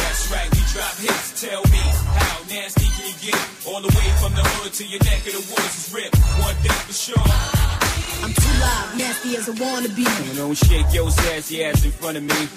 That's 0.00 0.22
right, 0.32 0.48
we 0.52 0.62
drop 0.72 0.94
hits. 0.96 1.40
Tell 1.40 1.62
me, 1.70 1.82
how 2.16 2.36
nasty 2.48 2.88
can 2.96 3.04
you 3.09 3.16
get? 3.32 3.40
All 3.66 3.80
the 3.80 3.92
way 3.92 4.09
from 4.20 4.32
the 4.34 4.44
hood 4.56 4.72
to 4.72 4.84
your 4.84 5.02
neck 5.04 5.26
of 5.26 5.32
the 5.32 5.44
woods 5.52 5.74
is 5.78 5.88
ripped. 5.94 6.18
One 6.40 6.56
thing 6.64 6.78
for 6.88 6.92
sure. 6.92 7.77
I'm 8.22 8.32
too 8.32 8.55
loud, 8.61 8.99
nasty 8.99 9.36
as 9.36 9.49
I 9.49 9.55
wanna 9.62 9.88
be. 9.90 10.03
You 10.03 10.34
know, 10.34 10.55
shake 10.55 10.92
your 10.92 11.11
sassy 11.11 11.64
ass 11.64 11.84
in 11.84 11.92
front 11.92 12.16
of 12.16 12.22
me. 12.22 12.49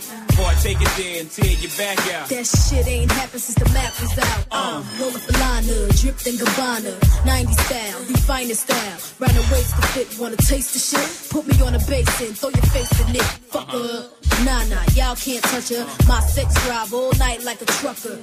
Take 0.62 0.80
it 0.80 0.94
there 0.96 1.22
and 1.22 1.32
tear 1.32 1.58
your 1.58 1.72
back 1.74 1.98
out. 2.14 2.30
That 2.30 2.46
shit 2.46 2.88
ain't 2.88 3.12
happened 3.12 3.42
since 3.42 3.58
the 3.58 3.66
map 3.74 3.98
was 3.98 4.14
out. 4.14 4.46
Uh, 4.52 4.84
roll 5.02 5.10
up 5.10 5.26
a 5.28 5.34
liner, 5.42 5.90
dripped 5.98 6.28
in 6.28 6.36
Gabbana. 6.36 7.26
90 7.26 7.54
style, 7.54 8.00
the 8.06 8.18
finest 8.30 8.70
style. 8.70 8.98
Round 9.18 9.34
the 9.34 9.42
waist 9.52 9.74
to 9.74 9.82
fit, 9.90 10.20
wanna 10.20 10.38
taste 10.38 10.74
the 10.74 10.80
shit? 10.80 11.10
Put 11.34 11.48
me 11.48 11.60
on 11.66 11.74
a 11.74 11.80
basin, 11.90 12.36
throw 12.38 12.50
your 12.50 12.68
face 12.70 12.94
in 13.02 13.16
it. 13.16 13.26
Fuck 13.50 13.70
her. 13.70 14.10
Nah, 14.46 14.64
nah, 14.66 14.86
y'all 14.94 15.16
can't 15.16 15.44
touch 15.50 15.70
her. 15.70 15.86
My 16.08 16.20
sex 16.22 16.54
drive 16.66 16.94
all 16.94 17.14
night 17.18 17.44
like 17.44 17.62
a 17.62 17.66
trucker. 17.66 18.18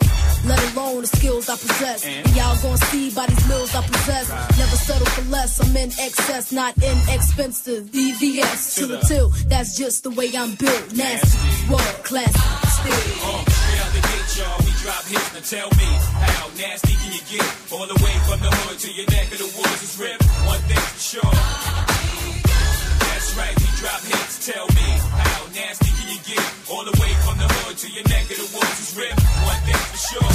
Let 0.46 0.58
alone 0.74 1.02
the 1.02 1.06
skills 1.06 1.48
I 1.48 1.56
possess. 1.56 2.06
And 2.06 2.36
y'all 2.36 2.54
gonna 2.62 2.78
see 2.90 3.10
by 3.10 3.26
these 3.26 3.48
mills 3.48 3.74
I 3.74 3.82
possess. 3.82 4.30
Never 4.58 4.76
settle 4.76 5.06
for 5.06 5.26
less. 5.30 5.58
I'm 5.58 5.76
in 5.76 5.90
excess, 5.98 6.52
not 6.52 6.78
inexpensive. 7.08 7.84
VVS 7.86 8.78
to 8.78 8.86
the 8.86 8.98
till. 9.08 9.28
That's 9.48 9.76
just 9.76 10.04
the 10.04 10.10
way 10.10 10.30
I'm 10.36 10.54
built. 10.54 10.94
Nasty, 10.94 11.38
world 11.70 12.00
class, 12.04 12.32
still. 12.78 12.92
Uh, 12.92 13.44
straight 13.48 13.80
out 13.80 13.92
the 13.92 14.02
gate, 14.04 14.30
y'all, 14.36 14.58
we 14.64 14.72
drop 14.82 15.04
hits. 15.04 15.28
Now 15.34 15.44
tell 15.44 15.70
me, 15.80 15.88
how 16.28 16.46
nasty 16.56 16.94
can 16.94 17.12
you 17.12 17.22
get? 17.32 17.46
All 17.72 17.86
the 17.86 17.98
way 18.04 18.14
from 18.28 18.40
the 18.40 18.50
hood 18.50 18.78
to 18.78 18.90
your 18.92 19.06
neck 19.10 19.32
of 19.32 19.38
the 19.38 19.50
woods 19.56 19.82
is 19.82 19.94
ripped. 19.98 20.24
One 20.46 20.62
thing 20.68 20.84
for 20.92 21.00
sure. 21.00 21.32
That's 23.08 23.28
right, 23.36 23.56
we 23.56 23.68
drop 23.80 24.00
hits. 24.04 24.46
Tell 24.46 24.66
me, 24.68 24.88
how 25.24 25.40
nasty 25.54 25.90
can 25.96 26.06
you 26.12 26.20
get? 26.24 26.44
All 26.70 26.84
the 26.84 26.96
way 27.00 27.12
from 27.24 27.36
the 27.38 27.48
hood 27.48 27.76
to 27.78 27.88
your 27.88 28.04
neck 28.08 28.24
of 28.30 28.38
the 28.38 28.48
woods 28.56 28.78
is 28.84 28.92
ripped. 28.96 29.20
One 29.44 29.60
thing 29.66 29.82
for 29.92 30.00
sure. 30.08 30.32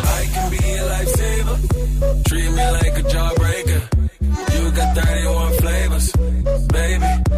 I 0.00 0.26
can 0.32 0.50
be 0.50 0.58
a 0.58 0.82
lifesaver. 0.92 2.24
Treat 2.28 2.50
me 2.50 2.64
like 2.70 2.98
a 2.98 3.02
jawbreaker. 3.02 3.80
You 4.54 4.70
got 4.72 4.96
31 4.96 5.52
flavors, 5.54 5.59
baby. 5.59 5.59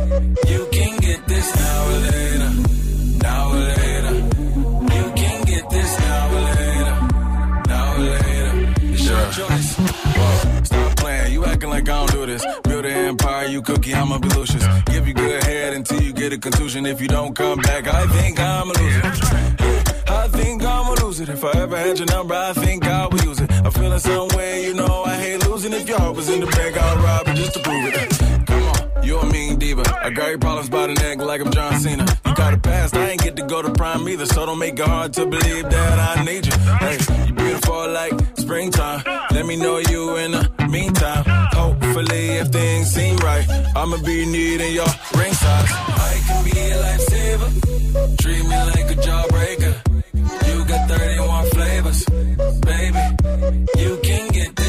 You 0.03 0.67
can 0.73 0.99
get 0.99 1.27
this 1.29 1.55
now 1.55 1.87
or 1.87 1.99
later. 2.11 2.51
Now 3.23 3.51
or 3.51 3.55
later. 3.55 4.15
You 4.97 5.13
can 5.15 5.45
get 5.45 5.71
this 5.71 5.99
now 6.01 6.35
or 6.35 6.41
later. 6.41 6.95
Now 7.69 7.95
or 7.95 7.99
later. 7.99 8.75
It's 8.83 9.05
your 9.07 9.25
choice. 9.31 9.77
Whoa, 9.77 10.63
stop 10.65 10.97
playing. 10.97 11.33
You 11.33 11.45
acting 11.45 11.71
like 11.71 11.89
I 11.89 12.07
don't 12.07 12.11
do 12.11 12.27
this. 12.27 12.45
Build 12.65 12.85
an 12.85 13.07
empire, 13.11 13.47
you 13.47 13.63
cookie, 13.63 13.95
I'ma 13.95 14.19
be 14.19 14.29
Lucius. 14.31 14.67
Give 14.87 15.07
you 15.07 15.15
good 15.15 15.43
head 15.45 15.73
until 15.75 16.03
you 16.03 16.13
get 16.13 16.33
a 16.33 16.39
contusion. 16.39 16.85
If 16.85 17.01
you 17.01 17.07
don't 17.09 17.37
come 17.37 17.61
back, 17.61 17.87
I 17.87 18.05
think 18.09 18.41
I'm 18.41 18.71
a 18.71 18.73
loser. 18.73 19.03
I 20.09 20.29
think 20.29 20.65
I'ma 20.65 20.95
lose 21.05 21.21
it. 21.21 21.29
If 21.29 21.45
I 21.45 21.53
ever 21.61 21.77
had 21.77 21.99
your 21.99 22.09
number, 22.09 22.35
I 22.35 22.53
think 22.55 22.87
I 22.87 23.07
would 23.07 23.25
use 23.25 23.41
it. 23.41 23.53
I'm 23.53 23.71
feeling 23.71 24.01
some 24.01 24.29
way, 24.37 24.65
you 24.65 24.75
know 24.75 25.05
I 25.05 25.15
hate 25.15 25.49
losing. 25.49 25.73
If 25.73 25.89
your 25.89 25.99
heart 25.99 26.17
was 26.17 26.29
in 26.29 26.41
the 26.41 26.47
bank, 26.47 26.77
I'd 26.77 26.99
rob 26.99 27.29
it 27.29 27.37
just 27.37 27.55
to 27.55 27.61
prove 27.61 27.85
it. 27.87 28.52
You 29.03 29.19
a 29.19 29.27
mean 29.33 29.59
diva. 29.59 29.83
I 30.03 30.11
got 30.11 30.29
your 30.29 30.39
problems 30.39 30.69
by 30.71 30.87
the 30.87 30.95
neck 30.95 31.19
like 31.19 31.41
I'm 31.41 31.51
John 31.51 31.79
Cena. 31.81 32.07
You 32.27 32.35
got 32.35 32.55
a 32.55 32.59
past, 32.59 32.97
I 32.97 33.11
ain't 33.11 33.23
get 33.23 33.37
to 33.37 33.43
go 33.43 33.63
to 33.63 33.71
prime 33.73 34.09
either, 34.09 34.27
so 34.27 34.47
don't 34.47 34.59
make 34.59 34.79
it 34.79 34.87
hard 34.87 35.13
to 35.15 35.27
believe 35.27 35.69
that 35.71 36.19
I 36.19 36.25
need 36.25 36.47
you. 36.47 36.53
Hey, 36.53 36.99
you 37.27 37.35
beautiful 37.35 37.91
like 37.91 38.15
springtime. 38.37 39.03
Let 39.31 39.47
me 39.47 39.57
know 39.57 39.79
you 39.79 40.17
in 40.17 40.33
the 40.33 40.69
meantime. 40.71 41.25
Hopefully, 41.53 42.25
if 42.41 42.49
things 42.49 42.91
seem 42.93 43.17
right, 43.19 43.47
I'ma 43.75 43.97
be 43.99 44.25
needing 44.27 44.73
your 44.73 44.91
ring 45.17 45.35
size. 45.35 45.71
I 45.73 46.23
can 46.27 46.45
be 46.45 46.51
a 46.51 46.77
lifesaver. 46.87 48.19
Treat 48.19 48.45
me 48.45 48.57
like 48.73 48.91
a 48.91 48.99
jawbreaker. 49.07 49.75
You 50.49 50.65
got 50.65 50.89
31 50.89 51.47
flavors, 51.51 52.05
baby. 52.71 53.03
You 53.83 53.99
can 54.03 54.29
get 54.29 54.62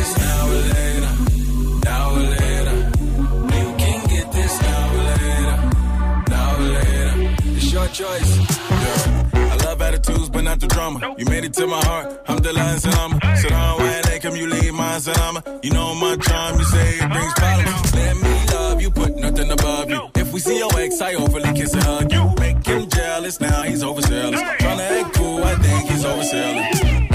choice. 7.94 8.38
Yeah. 8.38 9.52
I 9.54 9.56
love 9.66 9.82
attitudes, 9.82 10.30
but 10.30 10.44
not 10.44 10.60
the 10.60 10.68
drama. 10.68 11.14
You 11.18 11.26
made 11.26 11.44
it 11.44 11.54
to 11.54 11.68
my 11.68 11.80
heart. 11.86 12.22
I'm 12.28 12.38
the 12.38 12.52
lion 12.52 12.80
salama. 12.80 13.20
Sit 13.38 13.50
down, 13.50 13.78
why 13.80 14.02
they 14.02 14.20
come, 14.20 14.36
you 14.36 14.48
leave 14.48 14.74
my 14.74 14.98
salama. 14.98 15.44
You 15.62 15.72
know 15.72 15.94
my 15.96 16.16
charm, 16.18 16.58
you 16.58 16.66
say 16.66 16.90
it 17.02 17.10
brings 17.12 17.34
problems. 17.34 17.96
Let 17.96 18.16
me 18.18 18.46
love 18.54 18.82
you, 18.82 18.90
put 18.90 19.16
nothing 19.16 19.52
above 19.52 19.90
you. 19.92 20.10
If 20.16 20.34
we 20.34 20.40
see 20.40 20.58
your 20.58 20.80
ex, 20.80 21.02
I 21.02 21.14
overly 21.14 21.54
kiss 21.54 21.74
and 21.74 21.84
hug 21.84 22.12
you. 22.12 22.34
Make 22.40 22.66
him 22.66 22.90
jealous, 22.90 23.40
now 23.40 23.62
he's 23.62 23.84
overzealous. 23.84 24.42
Tryna 24.42 25.02
act 25.02 25.16
cool, 25.16 25.44
I 25.44 25.56
think 25.56 25.90
he's 25.92 26.04
overselling. 26.04 27.14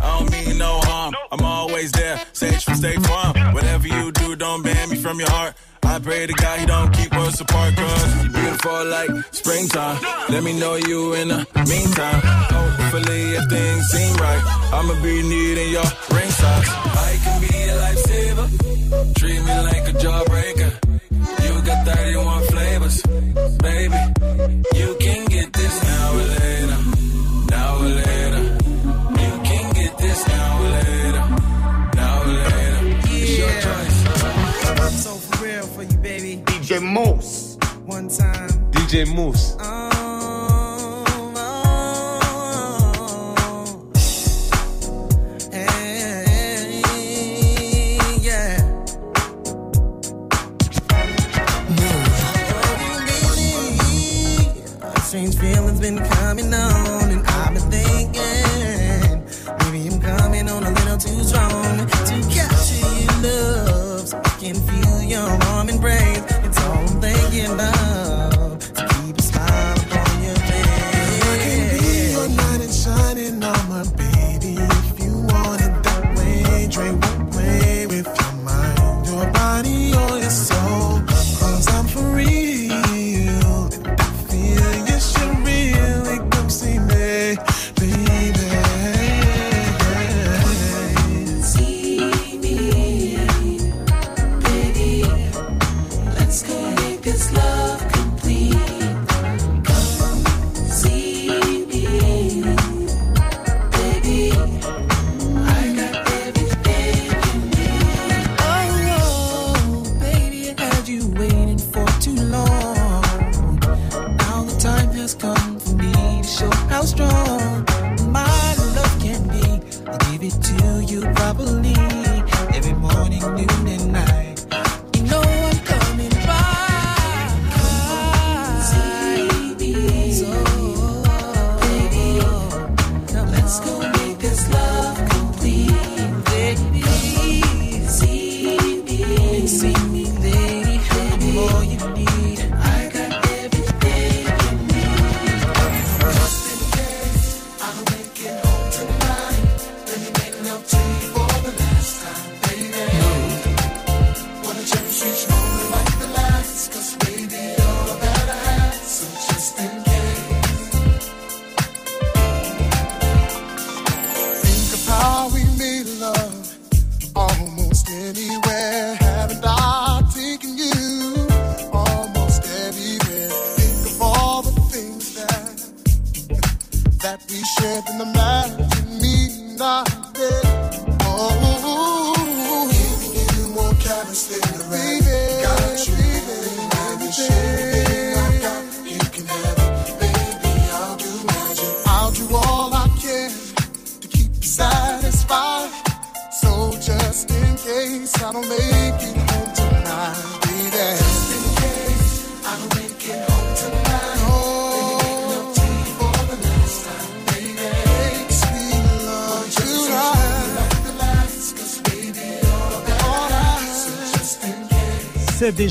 I 0.00 0.18
don't 0.18 0.30
mean 0.30 0.58
no 0.58 0.78
harm. 0.84 1.14
I'm 1.32 1.44
always 1.44 1.90
there. 1.92 2.20
Sage 2.34 2.64
from 2.64 2.74
State 2.74 3.00
Farm. 3.06 3.54
Whatever 3.54 3.88
you 3.88 4.12
do, 4.12 4.36
don't 4.36 4.62
ban 4.62 4.90
me 4.90 4.96
from 4.96 5.18
your 5.18 5.30
heart. 5.30 5.54
I 5.88 5.98
pray 6.00 6.26
to 6.26 6.32
God 6.34 6.60
he 6.60 6.66
don't 6.66 6.92
keep 6.92 7.12
us 7.14 7.40
apart, 7.40 7.74
cause 7.74 8.22
you 8.22 8.30
beautiful 8.30 8.84
like 8.96 9.10
springtime. 9.32 9.98
Let 10.28 10.42
me 10.42 10.52
know 10.60 10.74
you 10.74 11.14
in 11.14 11.28
the 11.28 11.40
meantime. 11.72 12.20
Hopefully, 12.56 13.22
if 13.38 13.44
things 13.48 13.82
seem 13.92 14.14
right, 14.16 14.42
I'ma 14.76 14.94
be 15.02 15.22
needing 15.22 15.70
your 15.72 15.88
ring 16.14 16.30
size. 16.40 16.68
I 17.08 17.10
can 17.24 17.36
be 17.40 17.54
a 17.72 17.74
lifesaver. 17.84 18.46
Treat 19.18 19.40
me 19.48 19.54
like 19.70 19.84
a 19.88 19.94
jawbreaker. 20.02 20.70
You 21.44 21.52
got 21.68 21.86
31 21.86 22.42
flavors, 22.52 23.02
baby. 23.66 24.00
You 24.80 24.88
can 25.00 25.07
DJ 36.68 36.82
Mouss. 36.82 37.56
One 37.86 38.08
time. 38.10 38.50
DJ 38.72 39.06
Mouss. 39.16 39.56
yeah. 39.58 40.27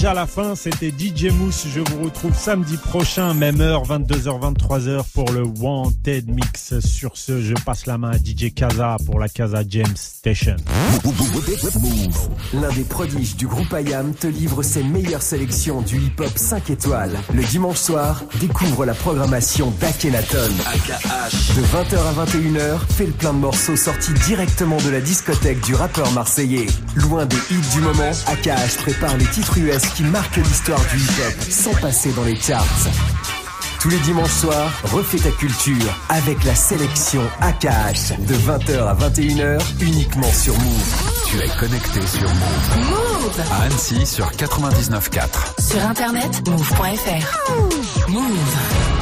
Déjà 0.08 0.14
la 0.14 0.28
fin, 0.28 0.56
c'était 0.56 0.90
DJ 0.90 1.34
Mousse. 1.34 1.66
Je 1.74 1.82
vous 1.82 2.06
retrouve 2.06 2.34
samedi 2.34 2.78
prochain, 2.78 3.34
même 3.34 3.60
heure, 3.60 3.84
22h, 3.84 4.54
23h 4.54 5.04
pour 5.14 5.30
le 5.32 5.44
Wanted 5.44 6.30
Mix. 6.30 6.80
Sur 6.80 7.18
ce, 7.18 7.42
je 7.42 7.54
passe 7.66 7.86
la 7.88 7.98
main 7.98 8.12
à 8.12 8.18
DJ 8.18 8.54
Kaza 8.56 8.96
pour 9.06 9.20
la 9.20 9.28
Kaza 9.28 9.64
James 9.68 9.98
Station. 9.98 10.56
L'un 12.54 12.72
des 12.74 12.84
prodiges 12.84 13.36
du 13.36 13.48
groupe 13.48 13.76
IAM, 13.78 14.14
te 14.14 14.28
livre 14.28 14.64
ses 14.64 14.84
meilleures 14.84 15.22
sélections 15.22 15.82
du 15.82 15.98
hip-hop 15.98 16.32
5 16.34 16.70
étoiles. 16.70 17.18
Le 17.34 17.44
dimanche 17.44 17.78
soir, 17.78 18.24
découvre 18.40 18.86
la 18.86 18.94
programmation 18.94 19.74
d'Akenaton. 19.82 20.38
De 20.38 21.62
20h 21.62 21.98
à 21.98 22.26
21h, 22.26 22.80
fais 22.96 23.08
le 23.08 23.12
plein 23.12 23.34
de 23.34 23.40
morceaux 23.40 23.76
sortis 23.76 24.14
directement 24.26 24.78
de 24.78 24.90
la 24.90 25.02
discothèque 25.02 25.60
du 25.66 25.76
rappeur 25.76 26.10
marseillais. 26.14 26.68
Loin 26.96 27.26
des 27.26 27.36
hits 27.52 27.74
du 27.74 27.82
moment, 27.82 28.12
AKH 28.28 28.78
prépare 28.78 29.18
les 29.18 29.26
titres 29.26 29.58
US 29.58 29.97
qui 29.98 30.04
marquent 30.04 30.38
l'histoire 30.38 30.80
du 30.92 31.00
hip-hop 31.00 31.34
sans 31.50 31.74
passer 31.82 32.12
dans 32.12 32.24
les 32.24 32.36
charts. 32.36 32.64
Tous 33.80 33.90
les 33.90 33.98
dimanches 33.98 34.30
soirs, 34.30 34.72
refais 34.84 35.18
ta 35.18 35.32
culture 35.32 35.98
avec 36.10 36.44
la 36.44 36.54
sélection 36.54 37.24
AKH 37.42 38.20
de 38.20 38.36
20h 38.36 38.78
à 38.86 38.94
21h 38.94 39.60
uniquement 39.82 40.32
sur 40.32 40.54
Move. 40.54 40.96
Tu 41.26 41.38
es 41.38 41.50
connecté 41.60 42.06
sur 42.06 42.30
Move. 42.30 42.90
Move 42.92 43.42
À 43.52 43.64
Annecy 43.64 44.06
sur 44.06 44.30
99.4. 44.34 45.68
Sur 45.68 45.84
internet, 45.84 46.48
move.fr. 46.48 48.08
Move. 48.08 48.88